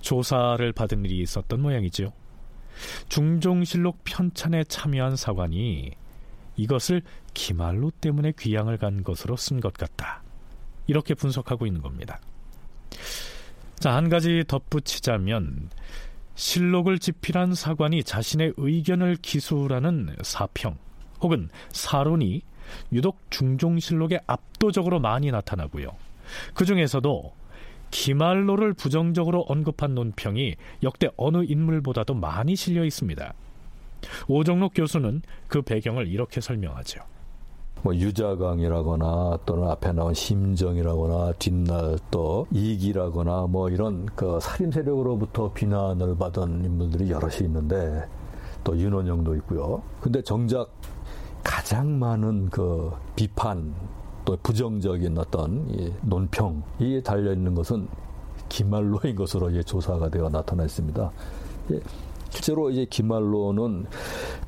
[0.00, 2.12] 조사를 받은 일이 있었던 모양이지요.
[3.08, 5.92] 중종실록 편찬에 참여한 사관이
[6.56, 7.02] 이것을
[7.34, 10.22] 기말로 때문에 귀양을 간 것으로 쓴 것 같다.
[10.86, 12.20] 이렇게 분석하고 있는 겁니다.
[13.78, 15.70] 자, 한 가지 덧붙이자면
[16.34, 20.76] 실록을 집필한 사관이 자신의 의견을 기술하는 사평
[21.20, 22.42] 혹은 사론이
[22.92, 25.96] 유독 중종실록에 압도적으로 많이 나타나고요.
[26.54, 27.34] 그 중에서도
[27.90, 33.32] 기말로를 부정적으로 언급한 논평이 역대 어느 인물보다도 많이 실려 있습니다.
[34.28, 37.00] 오정록 교수는 그 배경을 이렇게 설명하죠.
[37.82, 46.16] 뭐 유자강이라거나 또는 앞에 나온 심정이라거나 뒷날 또 이기라거나 뭐 이런 그 살인 세력으로부터 비난을
[46.16, 48.08] 받은 인물들이 여럿이 있는데
[48.64, 49.82] 또 윤원영도 있고요.
[50.00, 50.68] 근데 정작
[51.44, 53.72] 가장 많은 그 비판
[54.26, 57.88] 또 부정적인 어떤 이 논평이 달려 있는 것은
[58.48, 61.10] 기말로인 것으로 이제 조사가 되어 나타났습니다.
[61.70, 61.80] 예,
[62.28, 63.86] 실제로 이제 기말로는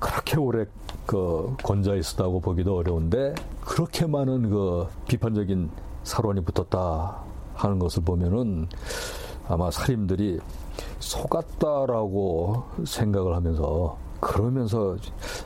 [0.01, 0.67] 그렇게 오래
[1.07, 5.71] 그 권좌 있었다고 보기도 어려운데 그렇게 많은 그 비판적인
[6.03, 7.23] 사론이 붙었다
[7.55, 8.69] 하는 것을 보면은
[9.47, 10.41] 아마 사림들이
[10.99, 14.97] 속았다라고 생각을 하면서 그러면서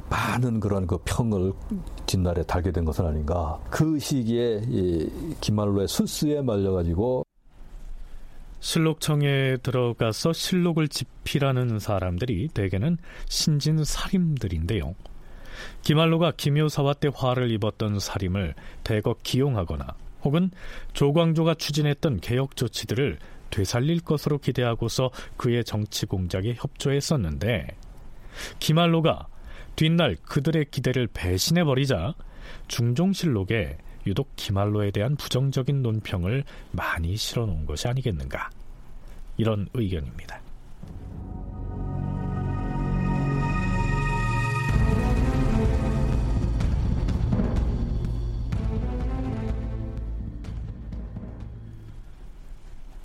[0.08, 1.52] 많은 그런 그 평을
[2.06, 3.58] 뒷날에 달게 된 것은 아닌가.
[3.70, 5.08] 그 시기에 이
[5.40, 7.24] 기말로의 술수에 말려가지고
[8.61, 12.96] 실록청에 들어가서 실록을 집필하는 사람들이 대개는
[13.28, 14.94] 신진 살인들인데요.
[15.82, 18.54] 기말로가 김효사와 때 화를 입었던 살인을
[18.85, 19.87] 대거 기용하거나
[20.22, 20.50] 혹은
[20.92, 23.18] 조광조가 추진했던 개혁 조치들을
[23.50, 27.66] 되살릴 것으로 기대하고서 그의 정치 공작에 협조했었는데
[28.59, 29.27] 기말로가
[29.77, 32.14] 뒷날 그들의 기대를 배신해버리자
[32.68, 38.51] 중종실록에 유독 기말로에 대한 부정적인 논평을 많이 실어놓은 것이 아니겠는가
[39.37, 40.40] 이런 의견입니다.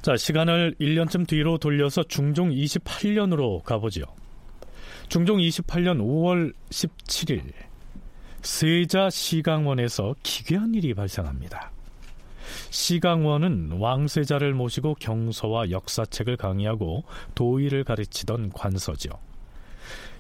[0.02, 4.06] 자, 시간을 1년쯤 뒤로 돌려서 중종 28년으로 가보지요.
[5.10, 7.42] 중종 28년 5월 17일
[8.42, 11.72] 세자 시강원에서 기괴한 일이 발생합니다.
[12.70, 17.04] 시강원은 왕세자를 모시고 경서와 역사책을 강의하고
[17.36, 19.10] 도의를 가르치던 관서죠.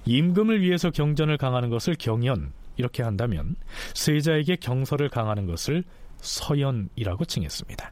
[0.05, 3.55] 임금을 위해서 경전을 강하는 것을 경연 이렇게 한다면
[3.93, 5.83] 세자에게 경서를 강하는 것을
[6.17, 7.91] 서연이라고 칭했습니다.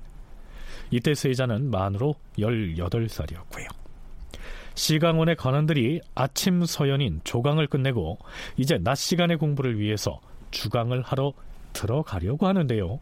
[0.91, 3.84] 이때 세자는 만으로 18살이었고요.
[4.75, 8.19] 시강원의 관원들이 아침 서연인 조강을 끝내고
[8.57, 10.19] 이제 낮 시간의 공부를 위해서
[10.51, 11.33] 주강을 하러
[11.73, 12.99] 들어가려고 하는데요.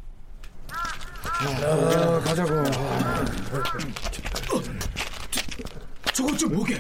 [1.24, 2.64] 아, 가자고.
[6.14, 6.78] 저것 좀 보게.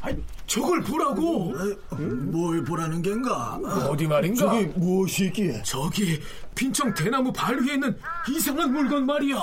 [0.00, 1.54] 아니, 저걸 보라고.
[1.96, 3.54] 뭘 보라는 겐가?
[3.88, 4.46] 어디 말인가?
[4.46, 5.62] 저기 무엇이 있기에?
[5.62, 6.20] 저기
[6.54, 7.96] 빈청 대나무 발 위에 있는
[8.28, 9.36] 이상한 물건 말이야.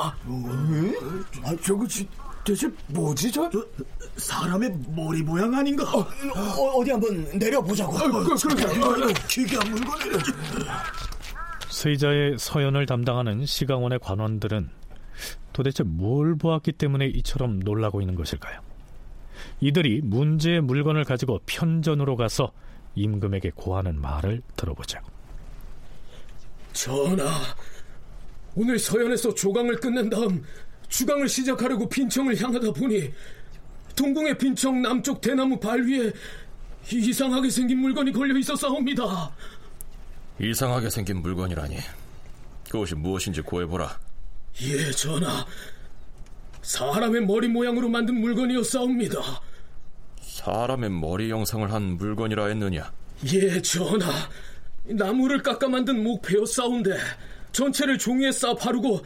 [0.70, 0.94] 왜?
[1.44, 1.76] 아, 저
[2.50, 3.50] 거 대체 뭐지 저?
[4.18, 5.84] 사람의 머리 모양 아닌가?
[5.94, 7.96] 어, 디 한번 내려보자고.
[7.96, 9.14] 어, 그, 그러게.
[9.28, 10.18] 기괴한 물건이래.
[11.70, 14.70] 세자의 서연을 담당하는 시강원의 관원들은
[15.54, 18.60] 도대체 뭘 보았기 때문에 이처럼 놀라고 있는 것일까요?
[19.62, 22.52] 이들이 문제의 물건을 가지고 편전으로 가서
[22.96, 25.02] 임금에게 고하는 말을 들어보자.
[26.74, 27.30] 전하,
[28.56, 30.44] 오늘 서연에서 조강을 끝낸 다음
[30.90, 33.12] 주강을 시작하려고 빈청을 향하다 보니
[33.96, 36.12] 동궁의 빈청 남쪽 대나무 발 위에
[36.92, 39.32] 이상하게 생긴 물건이 걸려 있었사옵니다.
[40.42, 41.78] 이상하게 생긴 물건이라니.
[42.70, 44.00] 그것이 무엇인지 고해보라.
[44.62, 45.46] 예, 전하.
[46.62, 49.20] 사람의 머리 모양으로 만든 물건이었사옵니다.
[50.22, 52.92] 사람의 머리 형상을 한 물건이라 했느냐?
[53.34, 54.12] 예, 전하.
[54.86, 56.98] 나무를 깎아 만든 목패였사온데
[57.52, 59.02] 전체를 종이에 싸 바르고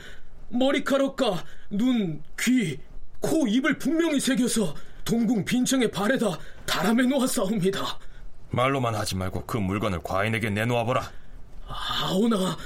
[0.54, 2.78] 머리카락과 눈, 귀,
[3.20, 8.00] 코, 입을 분명히 새겨서 동궁 빈청의 발에다 달아매 놓았사옵니다.
[8.52, 11.12] 말로만 하지 말고 그 물건을 과인에게 내놓아보라.
[11.68, 12.58] 아오나,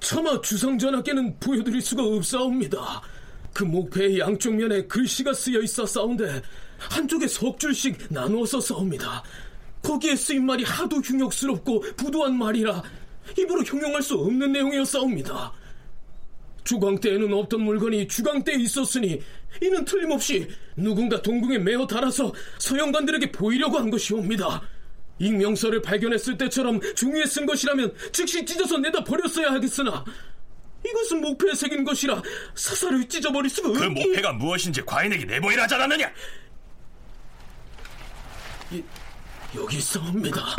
[0.00, 3.02] 차마 주상전하께는 보여드릴 수가 없사옵니다.
[3.52, 6.42] 그 목패의 양쪽 면에 글씨가 쓰여 있었사온데
[6.78, 9.22] 한쪽에 석 줄씩 나누어서 싸웁니다.
[9.82, 12.82] 거기에 쓰인 말이 하도 흉역스럽고 부도한 말이라
[13.36, 15.52] 입으로 형용할 수 없는 내용이었사옵니다.
[16.68, 19.22] 주광 때에는 없던 물건이 주광 때에 있었으니
[19.62, 24.60] 이는 틀림없이 누군가 동궁에 매어 달아서 서영관들에게 보이려고 한 것이옵니다.
[25.18, 30.04] 익명서를 발견했을 때처럼 종이에 쓴 것이라면 즉시 찢어서 내다 버렸어야 하겠으나
[30.86, 32.22] 이것은 목패에 새긴 것이라
[32.54, 34.06] 사사를 찢어버릴 수가 그 없기...
[34.06, 36.12] 목패가 무엇인지 과인에게 내보이라 하지 않았느냐?
[38.72, 38.84] 이,
[39.56, 40.56] 여기 있사옵니다.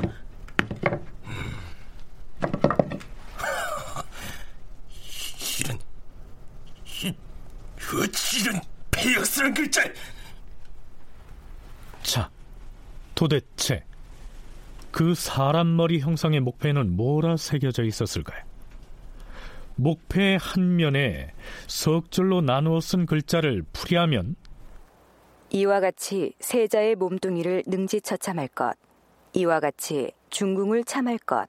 [5.60, 5.78] 이런
[7.04, 7.14] 이
[7.98, 8.62] 어찌 이런
[8.92, 9.84] 폐역스러운 글자
[12.04, 12.30] 자,
[13.14, 13.84] 도대체
[14.92, 18.44] 그 사람 머리 형상의 목패는 뭐라 새겨져 있었을까요?
[19.76, 21.32] 목패 한 면에
[21.68, 24.36] 석 줄로 나누어 쓴 글자를 풀이하면
[25.52, 28.74] 이와 같이 세자의 몸뚱이를 능지처참할 것.
[29.34, 31.48] 이와 같이 중궁을 참할 것.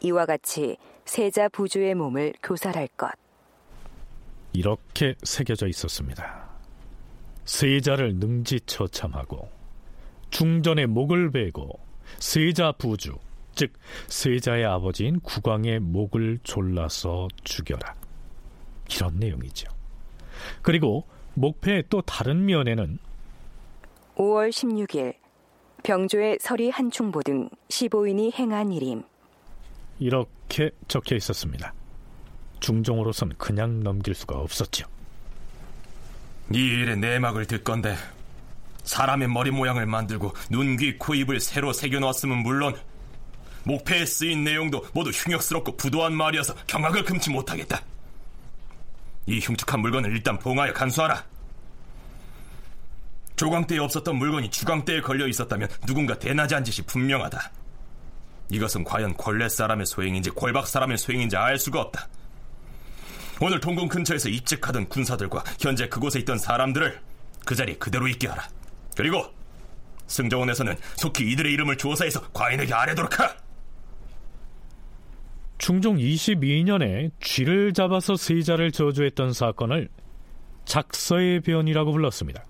[0.00, 3.10] 이와 같이 세자 부주의 몸을 교살할 것.
[4.54, 6.48] 이렇게 새겨져 있었습니다.
[7.44, 9.50] 세자를 능지처참하고
[10.30, 11.78] 중전의 목을 베고
[12.18, 13.16] 세자 부주,
[13.54, 13.72] 즉
[14.06, 17.94] 세자의 아버지인 국왕의 목을 졸라서 죽여라.
[18.94, 19.68] 이런 내용이죠.
[20.62, 22.98] 그리고 목패의 또 다른 면에는
[24.14, 25.14] 5월 16일
[25.82, 29.02] 병조의 서리 한충보 등 15인이 행한 일임.
[29.98, 31.74] 이렇게 적혀 있었습니다.
[32.64, 34.86] 중종으로선 그냥 넘길 수가 없었죠.
[36.50, 37.94] 이 일의 내막을 듣건데
[38.84, 42.74] 사람의 머리 모양을 만들고 눈, 귀, 코, 입을 새로 새겨놓았으면 물론
[43.64, 47.82] 목패에 쓰인 내용도 모두 흉역스럽고 부도한 말이어서 경악을 금치 못하겠다.
[49.26, 51.22] 이 흉측한 물건을 일단 봉하여 간수하라.
[53.36, 57.50] 조광 때에 없었던 물건이 주광 때에 걸려 있었다면 누군가 대낮에 한 짓이 분명하다.
[58.50, 62.08] 이것은 과연 권례 사람의 소행인지 골박 사람의 소행인지 알 수가 없다.
[63.46, 66.98] 오늘 동궁 근처에서 입직하던 군사들과 현재 그곳에 있던 사람들을
[67.44, 68.48] 그 자리에 그대로 있게 하라.
[68.96, 69.22] 그리고
[70.06, 73.36] 승정원에서는 속히 이들의 이름을 조사해서 과인에게 아뢰도록 하라.
[75.58, 79.90] 중종 22년에 쥐를 잡아서 세자를 저주했던 사건을
[80.64, 82.46] 작서의 변이라고 불렀습니다.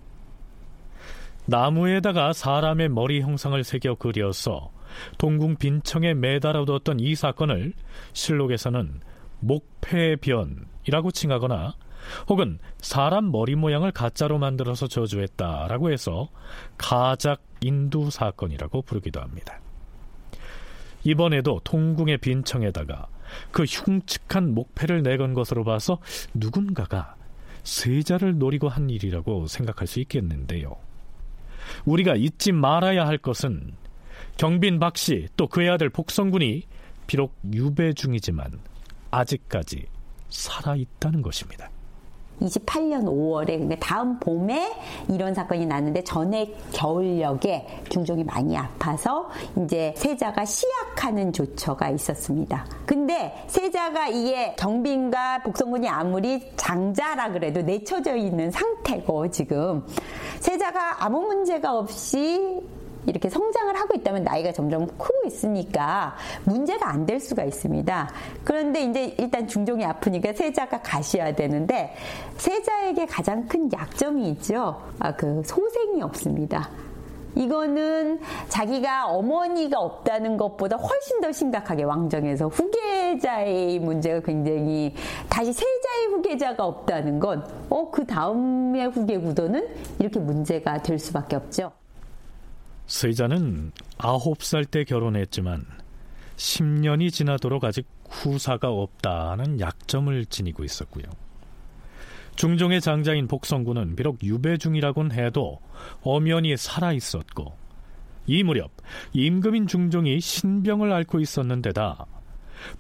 [1.47, 4.71] 나무에다가 사람의 머리 형상을 새겨 그려서
[5.19, 7.73] 동궁 빈청에 매달아두었던 이 사건을
[8.13, 9.01] 실록에서는
[9.41, 11.75] 목패변 이라고 칭하거나
[12.29, 16.29] 혹은 사람 머리 모양을 가짜로 만들어서 저주했다라고 해서
[16.77, 19.61] 가작 인두 사건이라고 부르기도 합니다.
[21.03, 23.09] 이번에도 통궁의 빈청에다가
[23.51, 25.99] 그 흉측한 목패를 내건 것으로 봐서
[26.35, 27.17] 누군가가
[27.63, 30.77] 세자를 노리고 한 일이라고 생각할 수 있겠는데요.
[31.87, 33.73] 우리가 잊지 말아야 할 것은
[34.37, 36.65] 경빈 박씨 또 그의 아들 복성군이
[37.07, 38.61] 비록 유배 중이지만
[39.11, 39.87] 아직까지
[40.31, 41.71] 살아있다는 것입니다.
[42.41, 44.73] 28년 5월에 그러니까 다음 봄에
[45.09, 52.67] 이런 사건이 났는데 전해 겨울녘에 중종이 많이 아파서 이제 세자가 시약하는 조처가 있었습니다.
[52.87, 59.87] 근데 세자가 이게 경빈과 복성군이 아무리 장자라 그래도 내쳐져 있는 상태고 지금
[60.41, 62.61] 세자가 아무 문제가 없이
[63.07, 68.11] 이렇게 성장을 하고 있다면 나이가 점점 크고 있으니까 문제가 안 될 수가 있습니다.
[68.45, 71.95] 그런데 이제 일단 중종이 아프니까 세자가 가셔야 되는데
[72.39, 74.81] 세자에게 가장 큰 약점이 있죠.
[74.99, 76.71] 아, 그 소생이 없습니다.
[77.35, 84.95] 이거는 자기가 어머니가 없다는 것보다 훨씬 더 심각하게 왕정에서 후계자의 문제가 굉장히
[85.29, 89.67] 다시 세자의 후계자가 없다는 건 어, 그 다음의 후계 구도는
[89.99, 91.73] 이렇게 문제가 될 수밖에 없죠.
[92.87, 95.65] 세자는 아홉 살 때 결혼했지만
[96.37, 101.05] 10년이 지나도록 아직 후사가 없다는 약점을 지니고 있었고요.
[102.37, 105.61] 중종의 장자인 복성군은 비록 유배 중이라곤 해도
[106.03, 107.57] 엄연히 살아 있었고
[108.27, 108.73] 이 무렵
[109.13, 112.07] 임금인 중종이 신병을 앓고 있었는데다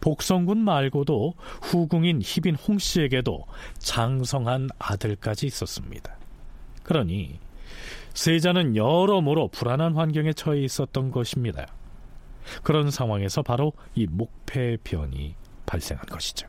[0.00, 3.44] 복성군 말고도 후궁인 희빈 홍씨에게도
[3.78, 6.16] 장성한 아들까지 있었습니다.
[6.82, 7.38] 그러니
[8.14, 11.66] 세자는 여러모로 불안한 환경에 처해 있었던 것입니다.
[12.62, 15.34] 그런 상황에서 바로 이 목패 변이
[15.66, 16.48] 발생한 것이죠.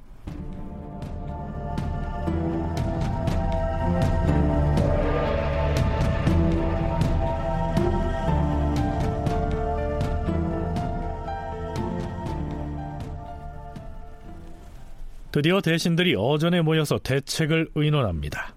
[15.31, 18.54] 드디어 대신들이 어전에 모여서 대책을 의논합니다.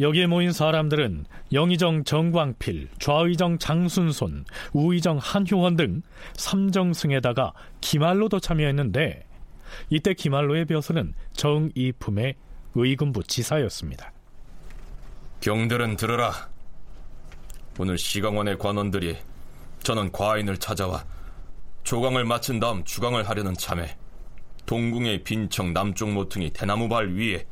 [0.00, 6.02] 여기에 모인 사람들은 영의정 정광필, 좌의정 장순손, 우의정 한효원 등
[6.36, 9.24] 삼정승에다가 기말로도 참여했는데
[9.90, 12.34] 이때 기말로의 벼슬은 정이품의
[12.74, 14.12] 의군부 지사였습니다.
[15.40, 16.48] 경들은 들으라.
[17.78, 19.16] 오늘 시강원의 관원들이
[19.82, 21.04] 저는 과인을 찾아와
[21.84, 23.96] 조강을 마친 다음 주강을 하려는 참에
[24.66, 27.44] 동궁의 빈청 남쪽 모퉁이 대나무발 위에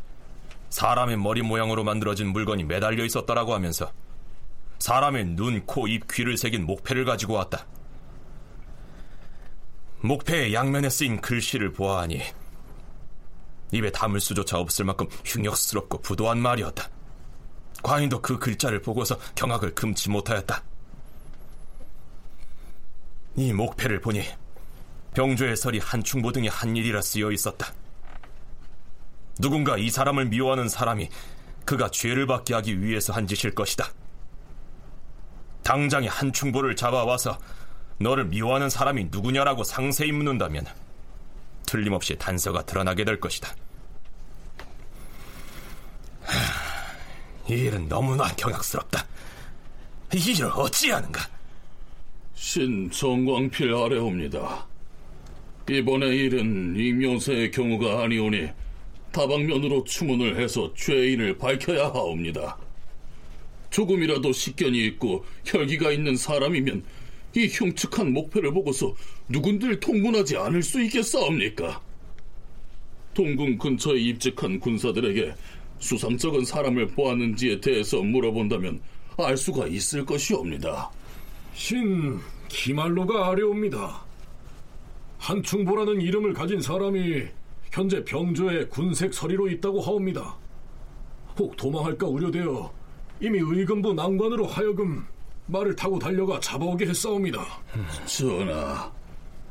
[0.73, 3.93] 사람의 머리 모양으로 만들어진 물건이 매달려 있었다라고 하면서
[4.79, 7.67] 사람의 눈, 코, 입, 귀를 새긴 목패를 가지고 왔다.
[10.01, 12.23] 목패의 양면에 쓰인 글씨를 보아하니
[13.71, 16.89] 입에 담을 수조차 없을 만큼 흉역스럽고 부도한 말이었다.
[17.83, 20.65] 과인도 그 글자를 보고서 경악을 금치 못하였다.
[23.37, 24.25] 이 목패를 보니
[25.13, 27.75] 병조의 설이 한충보 등의 한 일이라 쓰여 있었다.
[29.43, 31.09] 누군가 이 사람을 미워하는 사람이
[31.65, 33.93] 그가 죄를 받게 하기 위해서 한 짓일 것이다.
[35.65, 37.39] 당장에 한충보를 잡아와서
[37.99, 40.65] 너를 미워하는 사람이 누구냐라고 상세히 묻는다면
[41.67, 43.53] 틀림없이 단서가 드러나게 될 것이다.
[47.49, 49.05] 이 일은 너무나 경악스럽다.
[50.15, 51.21] 이 일을 어찌하는가?
[52.35, 54.67] 신 정광필 아래옵니다.
[55.69, 58.62] 이번의 일은 익명서의 경우가 아니오니
[59.13, 62.57] 다방면으로 추문을 해서 죄인을 밝혀야 하옵니다.
[63.71, 66.85] 조금이라도 식견이 있고 혈기가 있는 사람이면
[67.35, 68.95] 이 흉측한 목표를 보고서
[69.29, 71.81] 누군들 통문하지 않을 수 있겠사옵니까?
[73.15, 75.35] 동궁 근처에 입직한 군사들에게
[75.79, 78.81] 수상쩍은 사람을 보았는지에 대해서 물어본다면
[79.19, 80.91] 알 수가 있을 것이옵니다.
[81.55, 84.03] 신 기말로가 아래옵니다.
[85.19, 87.25] 한충보라는 이름을 가진 사람이
[87.73, 90.37] 현재 병조에 군색 서리로 있다고 하옵니다.
[91.39, 92.71] 혹 도망할까 우려되어
[93.21, 95.07] 이미 의금부 난관으로 하여금
[95.47, 97.45] 말을 타고 달려가 잡아오게 했사옵니다.
[98.07, 98.93] 전하,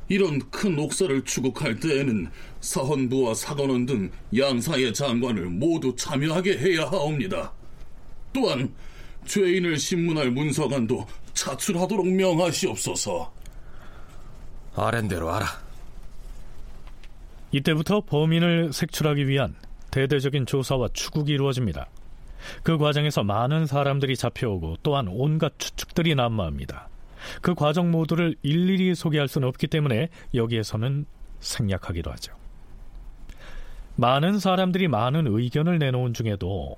[0.07, 7.51] 이런 큰 옥사를 추국할 때에는 사헌부와 사관원 등 양사의 장관을 모두 참여하게 해야 하옵니다.
[8.32, 8.72] 또한
[9.26, 13.34] 죄인을 신문할 문서관도 차출하도록 명하시옵소서.
[14.76, 15.61] 아랜대로 알아.
[17.52, 19.56] 이때부터 범인을 색출하기 위한
[19.91, 21.88] 대대적인 조사와 추국이 이루어집니다.
[22.64, 26.89] 그 과정에서 많은 사람들이 잡혀오고 또한 온갖 추측들이 난무합니다.
[27.41, 31.06] 그 과정 모두를 일일이 소개할 수는 없기 때문에 여기에서는
[31.39, 32.34] 생략하기로 하죠.
[33.95, 36.78] 많은 사람들이 많은 의견을 내놓은 중에도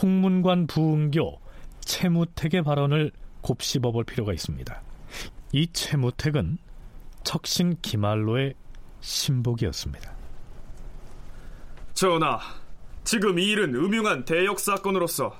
[0.00, 1.40] 홍문관 부흥교
[1.80, 3.10] 채무택의 발언을
[3.40, 4.82] 곱씹어 볼 필요가 있습니다.
[5.52, 6.58] 이 채무택은
[7.24, 8.54] 척신 기말로의
[9.00, 10.12] 신복이었습니다.
[11.94, 12.40] 전하,
[13.04, 15.36] 지금 이 일은 음흉한 대역 사건으로서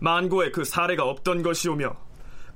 [0.00, 1.96] 만고에 그 사례가 없던 것이오며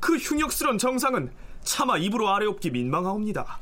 [0.00, 1.30] 그 흉역스런 정상은
[1.62, 3.58] 차마 입으로 아래옵기 민망하옵니다.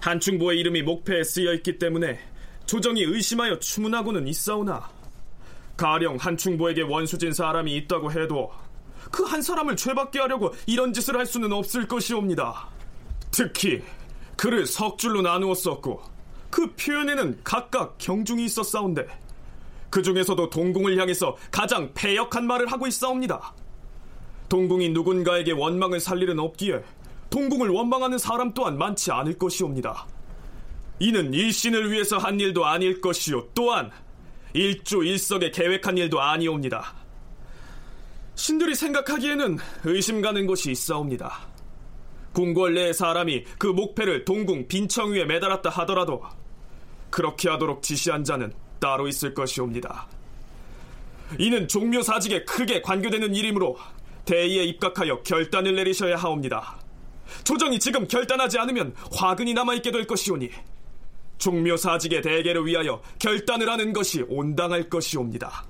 [0.00, 2.18] 한충보의 이름이 목패에 쓰여 있기 때문에
[2.66, 4.88] 조정이 의심하여 추문하고는 있사오나
[5.76, 8.50] 가령 한충보에게 원수진 사람이 있다고 해도
[9.10, 12.68] 그 한 사람을 죄받게 하려고 이런 짓을 할 수는 없을 것이옵니다.
[13.30, 13.82] 특히
[14.40, 16.00] 그를 석 줄로 나누었었고
[16.48, 19.06] 그 표현에는 각각 경중이 있었사온데
[19.90, 23.54] 그 중에서도 동궁을 향해서 가장 패역한 말을 하고 있사옵니다.
[24.48, 26.82] 동궁이 누군가에게 원망을 살 일은 없기에
[27.28, 30.06] 동궁을 원망하는 사람 또한 많지 않을 것이옵니다.
[31.00, 33.90] 이는 일신을 위해서 한 일도 아닐 것이요 또한
[34.54, 36.94] 일주일석에 계획한 일도 아니옵니다.
[38.36, 41.49] 신들이 생각하기에는 의심 가는 것이 있사옵니다.
[42.32, 46.22] 궁궐 내의 사람이 그 목패를 동궁 빈청 위에 매달았다 하더라도
[47.10, 50.06] 그렇게 하도록 지시한 자는 따로 있을 것이옵니다.
[51.38, 53.76] 이는 종묘 사직에 크게 관계되는 일이므로
[54.24, 56.78] 대의에 입각하여 결단을 내리셔야 하옵니다.
[57.44, 60.50] 조정이 지금 결단하지 않으면 화근이 남아있게 될 것이오니
[61.38, 65.64] 종묘 사직의 대계를 위하여 결단을 하는 것이 온당할 것이옵니다.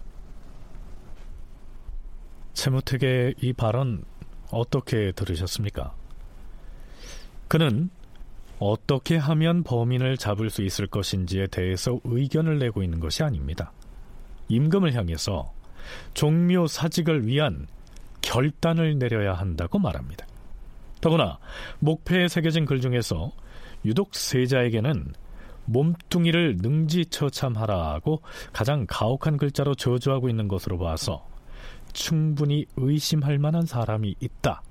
[2.54, 4.04] 채무택의 이 발언
[4.50, 5.94] 어떻게 들으셨습니까?
[7.50, 7.90] 그는
[8.60, 13.72] 어떻게 하면 범인을 잡을 수 있을 것인지에 대해서 의견을 내고 있는 것이 아닙니다.
[14.46, 15.52] 임금을 향해서
[16.14, 17.66] 종묘 사직을 위한
[18.22, 20.28] 결단을 내려야 한다고 말합니다.
[21.00, 21.40] 더구나
[21.80, 23.32] 목패에 새겨진 글 중에서
[23.84, 25.12] 유독 세자에게는
[25.64, 28.22] 몸뚱이를 능지처참하라고
[28.52, 31.26] 가장 가혹한 글자로 저주하고 있는 것으로 봐서
[31.94, 34.62] 충분히 의심할 만한 사람이 있다.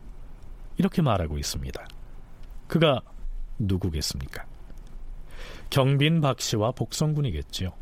[0.77, 1.98] 이렇게 말하고 있습니다.
[2.69, 3.01] 그가
[3.57, 4.45] 누구겠습니까?
[5.69, 7.73] 경빈 박 씨와 복성군이겠지요.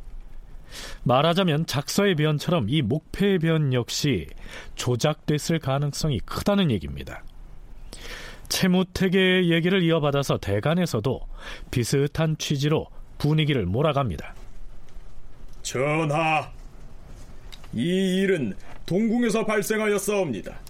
[1.03, 4.27] 말하자면 작서의 변처럼 이 목패의 변 역시
[4.75, 7.23] 조작됐을 가능성이 크다는 얘기입니다.
[8.49, 11.19] 채무택의 얘기를 이어받아서 대간에서도
[11.69, 14.35] 비슷한 취지로 분위기를 몰아갑니다.
[15.61, 16.49] 전하,
[17.73, 20.66] 이 일은 동궁에서 발생하였사옵니다.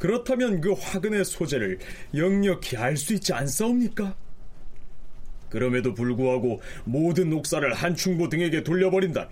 [0.00, 1.78] 그렇다면 그 화근의 소재를
[2.14, 4.16] 역력히 알 수 있지 않사옵니까?
[5.50, 9.30] 그럼에도 불구하고 모든 녹사를 한충보 등에게 돌려버린다면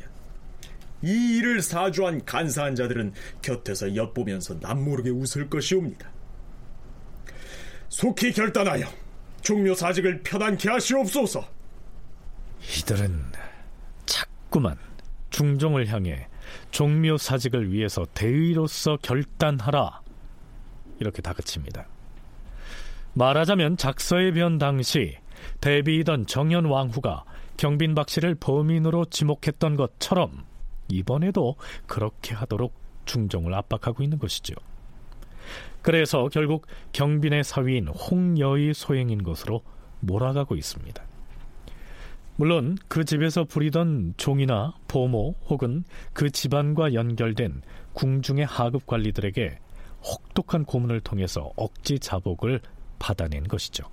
[1.03, 6.11] 이 일을 사주한 간사한 자들은 곁에서 엿보면서 남모르게 웃을 것이옵니다.
[7.89, 8.87] 속히 결단하여
[9.41, 11.49] 종묘 사직을 편안케 하시옵소서.
[12.79, 13.23] 이들은
[14.05, 14.77] 자꾸만
[15.31, 16.27] 중종을 향해
[16.73, 20.03] 종묘 사직을 위해서 대의로서 결단하라
[21.01, 21.87] 이렇게 다그칩니다.
[23.15, 25.17] 말하자면 작서의 변 당시
[25.61, 27.25] 대비이던 정현 왕후가
[27.57, 30.45] 경빈 박 씨를 범인으로 지목했던 것처럼
[30.89, 32.73] 이번에도 그렇게 하도록
[33.05, 34.55] 중종을 압박하고 있는 것이죠.
[35.83, 39.63] 그래서 결국 경빈의 사위인 홍여의 소행인 것으로
[40.01, 41.03] 몰아가고 있습니다.
[42.37, 45.83] 물론 그 집에서 부리던 종이나 보모 혹은
[46.13, 47.63] 그 집안과 연결된
[47.95, 49.59] 궁중의 하급 관리들에게
[50.05, 52.61] 혹독한 고문을 통해서 억지 자복을
[52.99, 53.85] 받아낸 것이죠.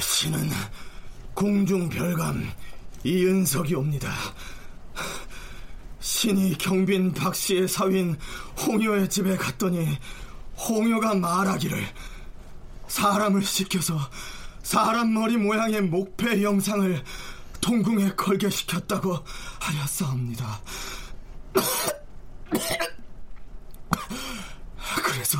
[0.00, 0.50] 신은
[1.34, 2.50] 공중 별감
[3.04, 4.12] 이은석이 옵니다.
[6.00, 8.16] 신이 경빈 박씨의 사위인
[8.66, 9.96] 홍여의 집에 갔더니
[10.56, 11.78] 홍여가 말하기를
[12.88, 13.98] 사람을 시켜서
[14.62, 17.02] 사람 머리 모양의 목패 영상을
[17.68, 19.18] 동궁에 걸게 시켰다고
[19.60, 20.62] 하였사옵니다.
[25.04, 25.38] 그래서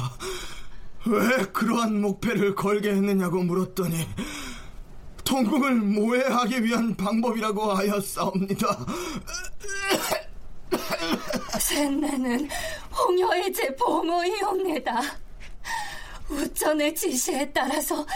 [1.07, 4.07] 왜 그러한 목패를 걸게 했느냐고 물었더니
[5.25, 8.87] 동궁을 모해하기 위한 방법이라고 하였사옵니다.
[11.59, 12.47] 셋내는
[12.95, 15.01] 홍여의 제 보모이옵니다.
[16.29, 18.07] 우천의 지시에 따라서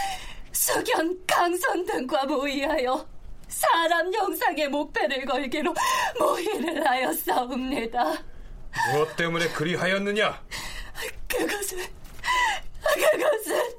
[0.51, 3.12] 수견, 강선 등과 모의하여
[3.53, 5.73] 사람 영상의 목패를 걸기로
[6.19, 8.03] 모의를 하였사옵니다.
[8.91, 10.41] 무엇 때문에 그리하였느냐?
[11.27, 11.79] 그것은
[12.81, 13.73] 그것은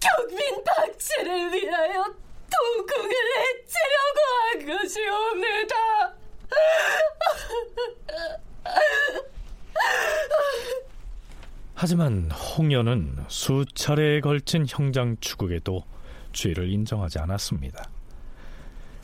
[0.00, 2.04] 경민 박치를 위하여
[2.52, 5.74] 동궁을 해치려고 한 것이옵니다.
[11.74, 15.84] 하지만 홍연은 수차례에 걸친 형장 추국에도
[16.34, 17.88] 죄를 인정하지 않았습니다.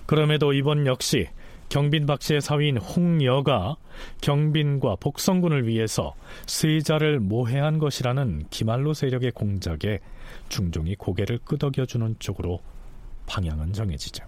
[0.05, 1.29] 그럼에도 이번 역시
[1.71, 3.77] 경빈 박 씨의 사위인 홍여가
[4.21, 6.15] 경빈과 복성군을 위해서
[6.47, 10.01] 세자를 모해한 것이라는 기말로 세력의 공작에
[10.49, 12.61] 중종이 고개를 끄덕여주는 쪽으로
[13.27, 14.25] 방향은 정해지죠.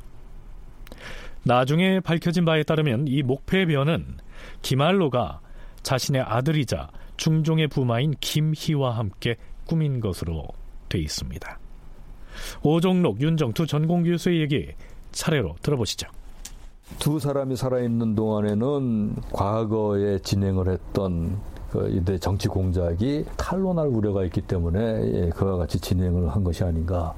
[1.44, 4.18] 나중에 밝혀진 바에 따르면 이 목패변은
[4.62, 5.40] 기말로가
[5.82, 9.34] 자신의 아들이자 중종의 부마인 김희와 함께
[9.66, 10.46] 꾸민 것으로
[10.88, 11.58] 돼 있습니다.
[12.62, 14.68] 오종록, 윤정 두 전공 교수의 얘기
[15.12, 16.08] 차례로 들어보시죠.
[16.98, 21.38] 두 사람이 살아있는 동안에는 과거에 진행을 했던
[21.70, 27.14] 그 이대 정치 공작이 탄로날 우려가 있기 때문에 예, 그와 같이 진행을 한 것이 아닌가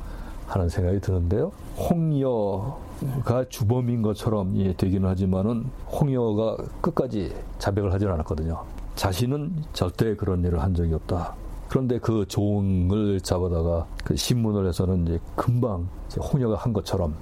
[0.47, 1.51] 하는 생각이 드는데요.
[1.77, 8.63] 홍여가 주범인 것처럼 예, 되기는 하지만은 홍여가 끝까지 자백을 하지 않았거든요.
[8.95, 11.35] 자신은 절대 그런 일을 한 적이 없다.
[11.75, 17.17] 그런데 그 종을 잡아다가 그 신문을 해서는 이제 금방 이제 홍여가 한 것처럼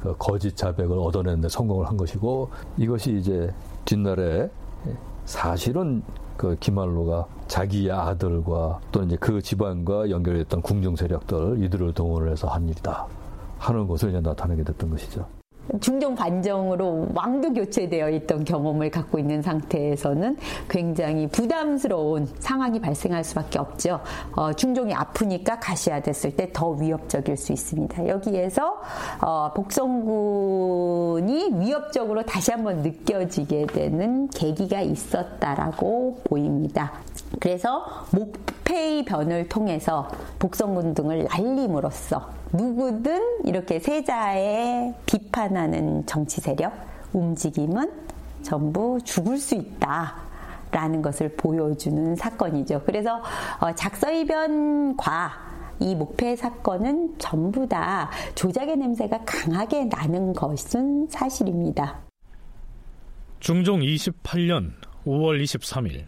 [0.00, 3.52] 그 거짓 자백을 얻어내는데 성공을 한 것이고 이것이 이제
[3.84, 4.48] 뒷날에
[5.24, 6.04] 사실은
[6.36, 12.68] 그 김한로가 자기의 아들과 또 이제 그 집안과 연결됐던 궁중 세력들 이들을 동원을 해서 한
[12.68, 13.08] 일이다
[13.58, 15.39] 하는 것을 이제 나타내게 됐던 것이죠.
[15.80, 20.36] 중종 관정으로 왕도 교체되어 있던 경험을 갖고 있는 상태에서는
[20.68, 24.00] 굉장히 부담스러운 상황이 발생할 수밖에 없죠.
[24.36, 28.08] 어, 중종이 아프니까 가셔야 됐을 때 더 위협적일 수 있습니다.
[28.08, 28.80] 여기에서
[29.20, 36.92] 어, 복성군이 위협적으로 다시 한번 느껴지게 되는 계기가 있었다라고 보입니다.
[37.38, 40.08] 그래서 목패의 변을 통해서
[40.38, 46.72] 복성군 등을 날림으로써 누구든 이렇게 세자에 비판하는 정치 세력
[47.12, 47.90] 움직임은
[48.42, 50.30] 전부 죽을 수 있다.
[50.72, 52.82] 라는 것을 보여주는 사건이죠.
[52.86, 53.20] 그래서
[53.60, 61.98] 어, 작서이변과 이 목패 사건은 전부 다 조작의 냄새가 강하게 나는 것은 사실입니다.
[63.40, 64.72] 중종 28년
[65.06, 66.04] 5월 23일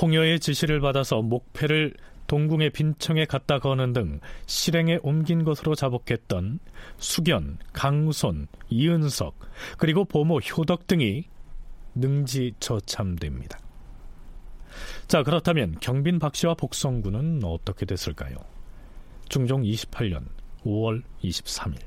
[0.00, 1.94] 홍여의 지시를 받아서 목패를
[2.32, 6.60] 동궁의 빈청에 갖다 거는 등 실행에 옮긴 것으로 자복했던
[6.96, 9.38] 수견, 강손, 이은석
[9.76, 11.28] 그리고 보모 효덕 등이
[11.94, 13.58] 능지처참됩니다.
[15.08, 18.36] 자 그렇다면 경빈 박씨와 복성군은 어떻게 됐을까요?
[19.28, 20.24] 중종 28년
[20.64, 21.80] 5월 23일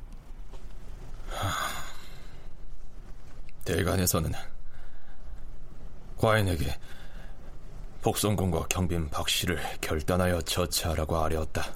[3.66, 4.32] 대간에서는
[6.18, 6.68] 과인에게
[8.06, 11.74] 복성군과 경빈 박씨를 결단하여 처치하라고 아뢰었다.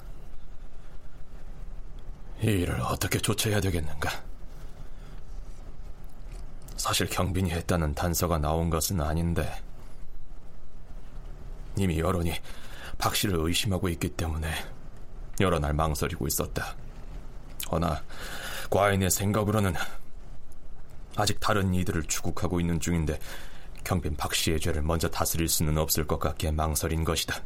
[2.40, 4.08] 이 일을 어떻게 조처해야 되겠는가?
[6.76, 9.60] 사실 경빈이 했다는 단서가 나온 것은 아닌데
[11.76, 12.32] 이미 여론이
[12.98, 14.54] 박씨를 의심하고 있기 때문에
[15.40, 16.76] 여러 날 망설이고 있었다.
[17.72, 18.04] 허나
[18.70, 19.74] 과인의 생각으로는
[21.16, 23.18] 아직 다른 이들을 추국하고 있는 중인데
[23.84, 27.42] 경빈 박 씨의 죄를 먼저 다스릴 수는 없을 것 같기에 망설인 것이다.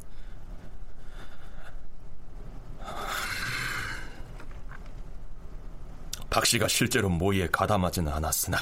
[6.30, 8.58] 박 씨가 실제로 모의에 가담하지는 않았으나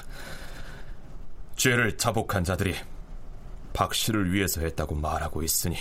[1.57, 2.75] 죄를 자복한 자들이
[3.73, 5.79] 박 씨를 위해서 했다고 말하고 있으니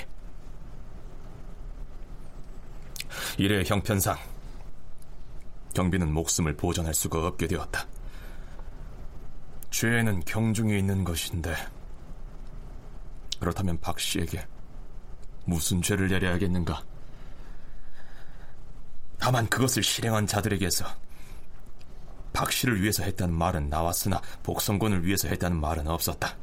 [3.37, 4.17] 이래 형편상
[5.73, 7.87] 경비는 목숨을 보전할 수가 없게 되었다.
[9.71, 11.55] 죄에는 경중에 있는 것인데
[13.41, 14.45] 그렇다면 박 씨에게
[15.45, 16.83] 무슨 죄를 내려야겠는가?
[19.17, 20.85] 다만 그것을 실행한 자들에게서
[22.31, 26.37] 박 씨를 위해서 했다는 말은 나왔으나 복성군을 위해서 했다는 말은 없었다.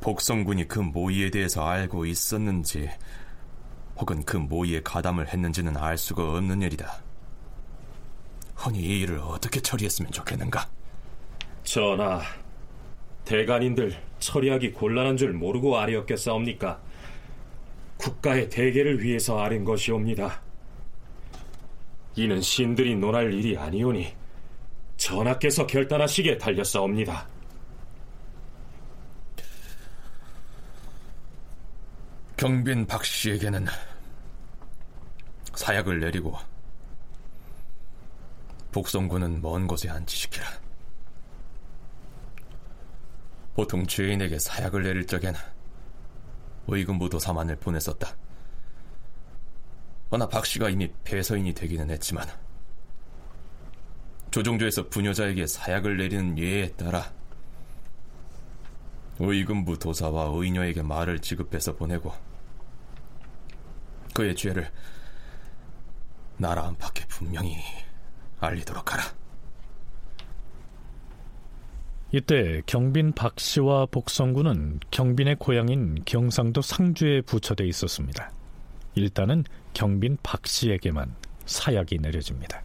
[0.00, 2.88] 복성군이 그 모의에 대해서 알고 있었는지
[3.96, 7.02] 혹은 그 모의에 가담을 했는지는 알 수가 없는 일이다.
[8.64, 10.68] 허니 이 일을 어떻게 처리했으면 좋겠는가?
[11.64, 12.22] 전하,
[13.24, 16.80] 대간인들 처리하기 곤란한 줄 모르고 아뢰었겠사옵니까?
[17.96, 20.40] 국가의 대계를 위해서 아린 것이옵니다.
[22.16, 24.12] 이는 신들이 논할 일이 아니오니
[24.96, 27.28] 전하께서 결단하시기에 달렸사옵니다.
[32.36, 33.66] 경빈 박 씨에게는
[35.54, 36.36] 사약을 내리고
[38.70, 40.67] 복성군은 먼 곳에 안치시키라.
[43.58, 45.34] 보통 죄인에게 사약을 내릴 적엔
[46.68, 48.16] 의금부 도 사만을 보냈었다.
[50.12, 52.28] 허나 박 씨가 이미 폐서인이 되기는 했지만
[54.30, 57.12] 조종조에서 부녀자에게 사약을 내리는 예에 따라
[59.18, 62.14] 의금부 도사와 의녀에게 말을 지급해서 보내고
[64.14, 64.70] 그의 죄를
[66.36, 67.56] 나라 안팎에 분명히
[68.38, 69.27] 알리도록 하라.
[72.10, 78.32] 이때 경빈 박 씨와 복성군은 경빈의 고향인 경상도 상주에 부처돼 있었습니다.
[78.94, 79.44] 일단은
[79.74, 82.62] 경빈 박 씨에게만 사약이 내려집니다.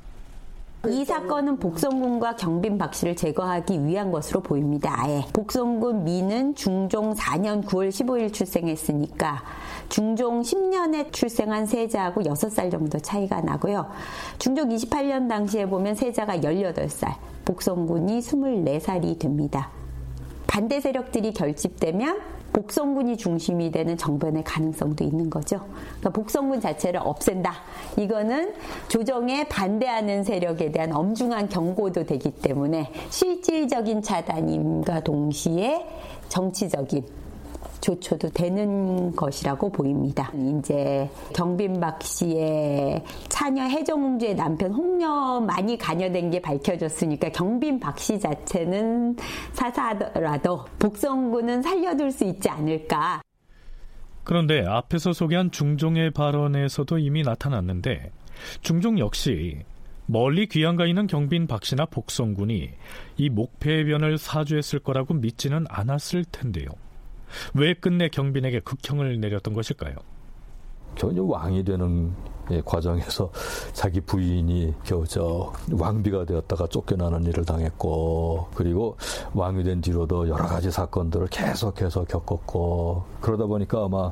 [0.89, 4.93] 이 사건은 복성군과 경빈 박 씨를 제거하기 위한 것으로 보입니다.
[5.01, 9.43] 아예 복성군 미는 중종 4년 9월 15일 출생했으니까
[9.87, 13.87] 중종 10년에 출생한 세자하고 6살 정도 차이가 나고요.
[14.39, 17.15] 중종 28년 당시에 보면 세자가 18살,
[17.45, 19.69] 복성군이 24살이 됩니다.
[20.47, 22.19] 반대 세력들이 결집되면
[22.53, 25.59] 복성군이 중심이 되는 정변의 가능성도 있는 거죠.
[25.99, 27.53] 그러니까 복성군 자체를 없앤다.
[27.97, 28.53] 이거는
[28.87, 35.85] 조정에 반대하는 세력에 대한 엄중한 경고도 되기 때문에 실질적인 차단임과 동시에
[36.29, 37.22] 정치적인
[37.83, 40.31] 조초도 되는 것이라고 보입니다.
[40.33, 49.17] 이제 경빈박 씨의 차녀 해정웅주의 남편 홍녀만이 관여된 게 밝혀졌으니까 경빈박 씨 자체는
[49.51, 53.21] 사사하더라도 복성군은 살려둘 수 있지 않을까.
[54.23, 58.11] 그런데 앞에서 소개한 중종의 발언에서도 이미 나타났는데
[58.61, 59.59] 중종 역시
[60.05, 62.69] 멀리 귀양 가 있는 경빈 박씨나 복성군이
[63.17, 66.67] 이 목패의 변을 사주했을 거라고 믿지는 않았을 텐데요.
[67.53, 69.95] 왜 끝내 경빈에게 극형을 내렸던 것일까요?
[70.95, 72.13] 저 왕이 되는
[72.65, 73.31] 과정에서
[73.71, 78.97] 자기 부인이 겨우 저 왕비가 되었다가 쫓겨나는 일을 당했고 그리고
[79.33, 84.11] 왕이 된 뒤로도 여러 가지 사건들을 계속해서 겪었고 그러다 보니까 아마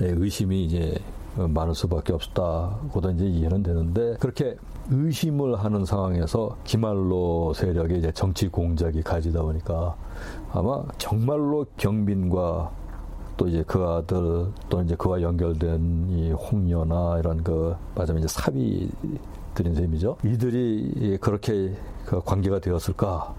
[0.00, 0.98] 의심이 이제
[1.36, 4.56] 많을 수밖에 없다고도 이제 이해는 되는데 그렇게
[4.90, 9.94] 의심을 하는 상황에서 기말로 세력의 이제 정치 공작이 가지다 보니까
[10.52, 12.70] 아마 정말로 경빈과
[13.36, 19.74] 또 이제 그 아들 또 이제 그와 연결된 이 홍녀나 이런 그 맞으면 이제 사비들인
[19.74, 20.18] 셈이죠.
[20.24, 21.74] 이들이 그렇게
[22.04, 23.34] 그 관계가 되었을까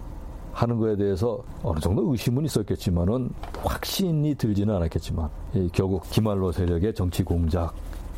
[0.52, 3.30] 하는 거에 대해서 어느 정도 의심은 있었겠지만은
[3.64, 5.30] 확신이 들지는 않았겠지만
[5.72, 7.74] 결국 기말로 세력의 정치 공작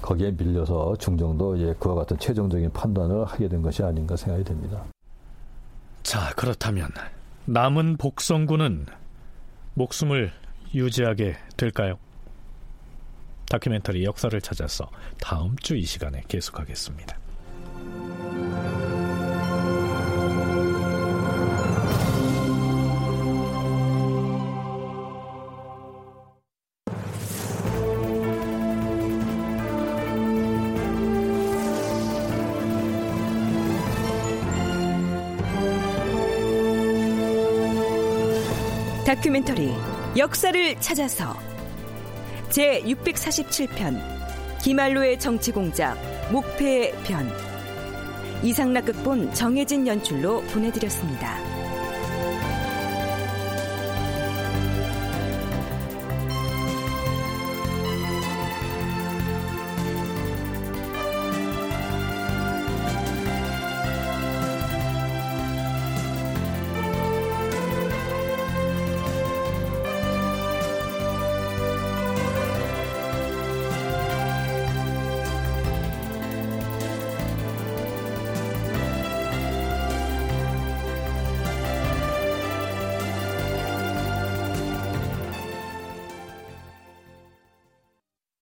[0.06, 4.84] 거기에 밀려서 중정도 예, 그와 같은 최종적인 판단을 하게 된 것이 아닌가 생각이 됩니다.
[6.03, 6.89] 자, 그렇다면
[7.45, 8.86] 남은 복성군은
[9.74, 10.32] 목숨을
[10.76, 11.97] 유지하게 될까요?
[13.49, 14.89] 다큐멘터리 역사를 찾아서
[15.20, 17.18] 다음 주 이 시간에 계속하겠습니다.
[39.26, 39.73] 다큐멘터리
[40.17, 41.36] 역사를 찾아서
[42.51, 43.99] 제 647편
[44.61, 45.97] 기말로의 정치공작
[46.32, 47.28] 목패의 변
[48.43, 51.44] 이상락 극본 정혜진 연출로 보내드렸습니다.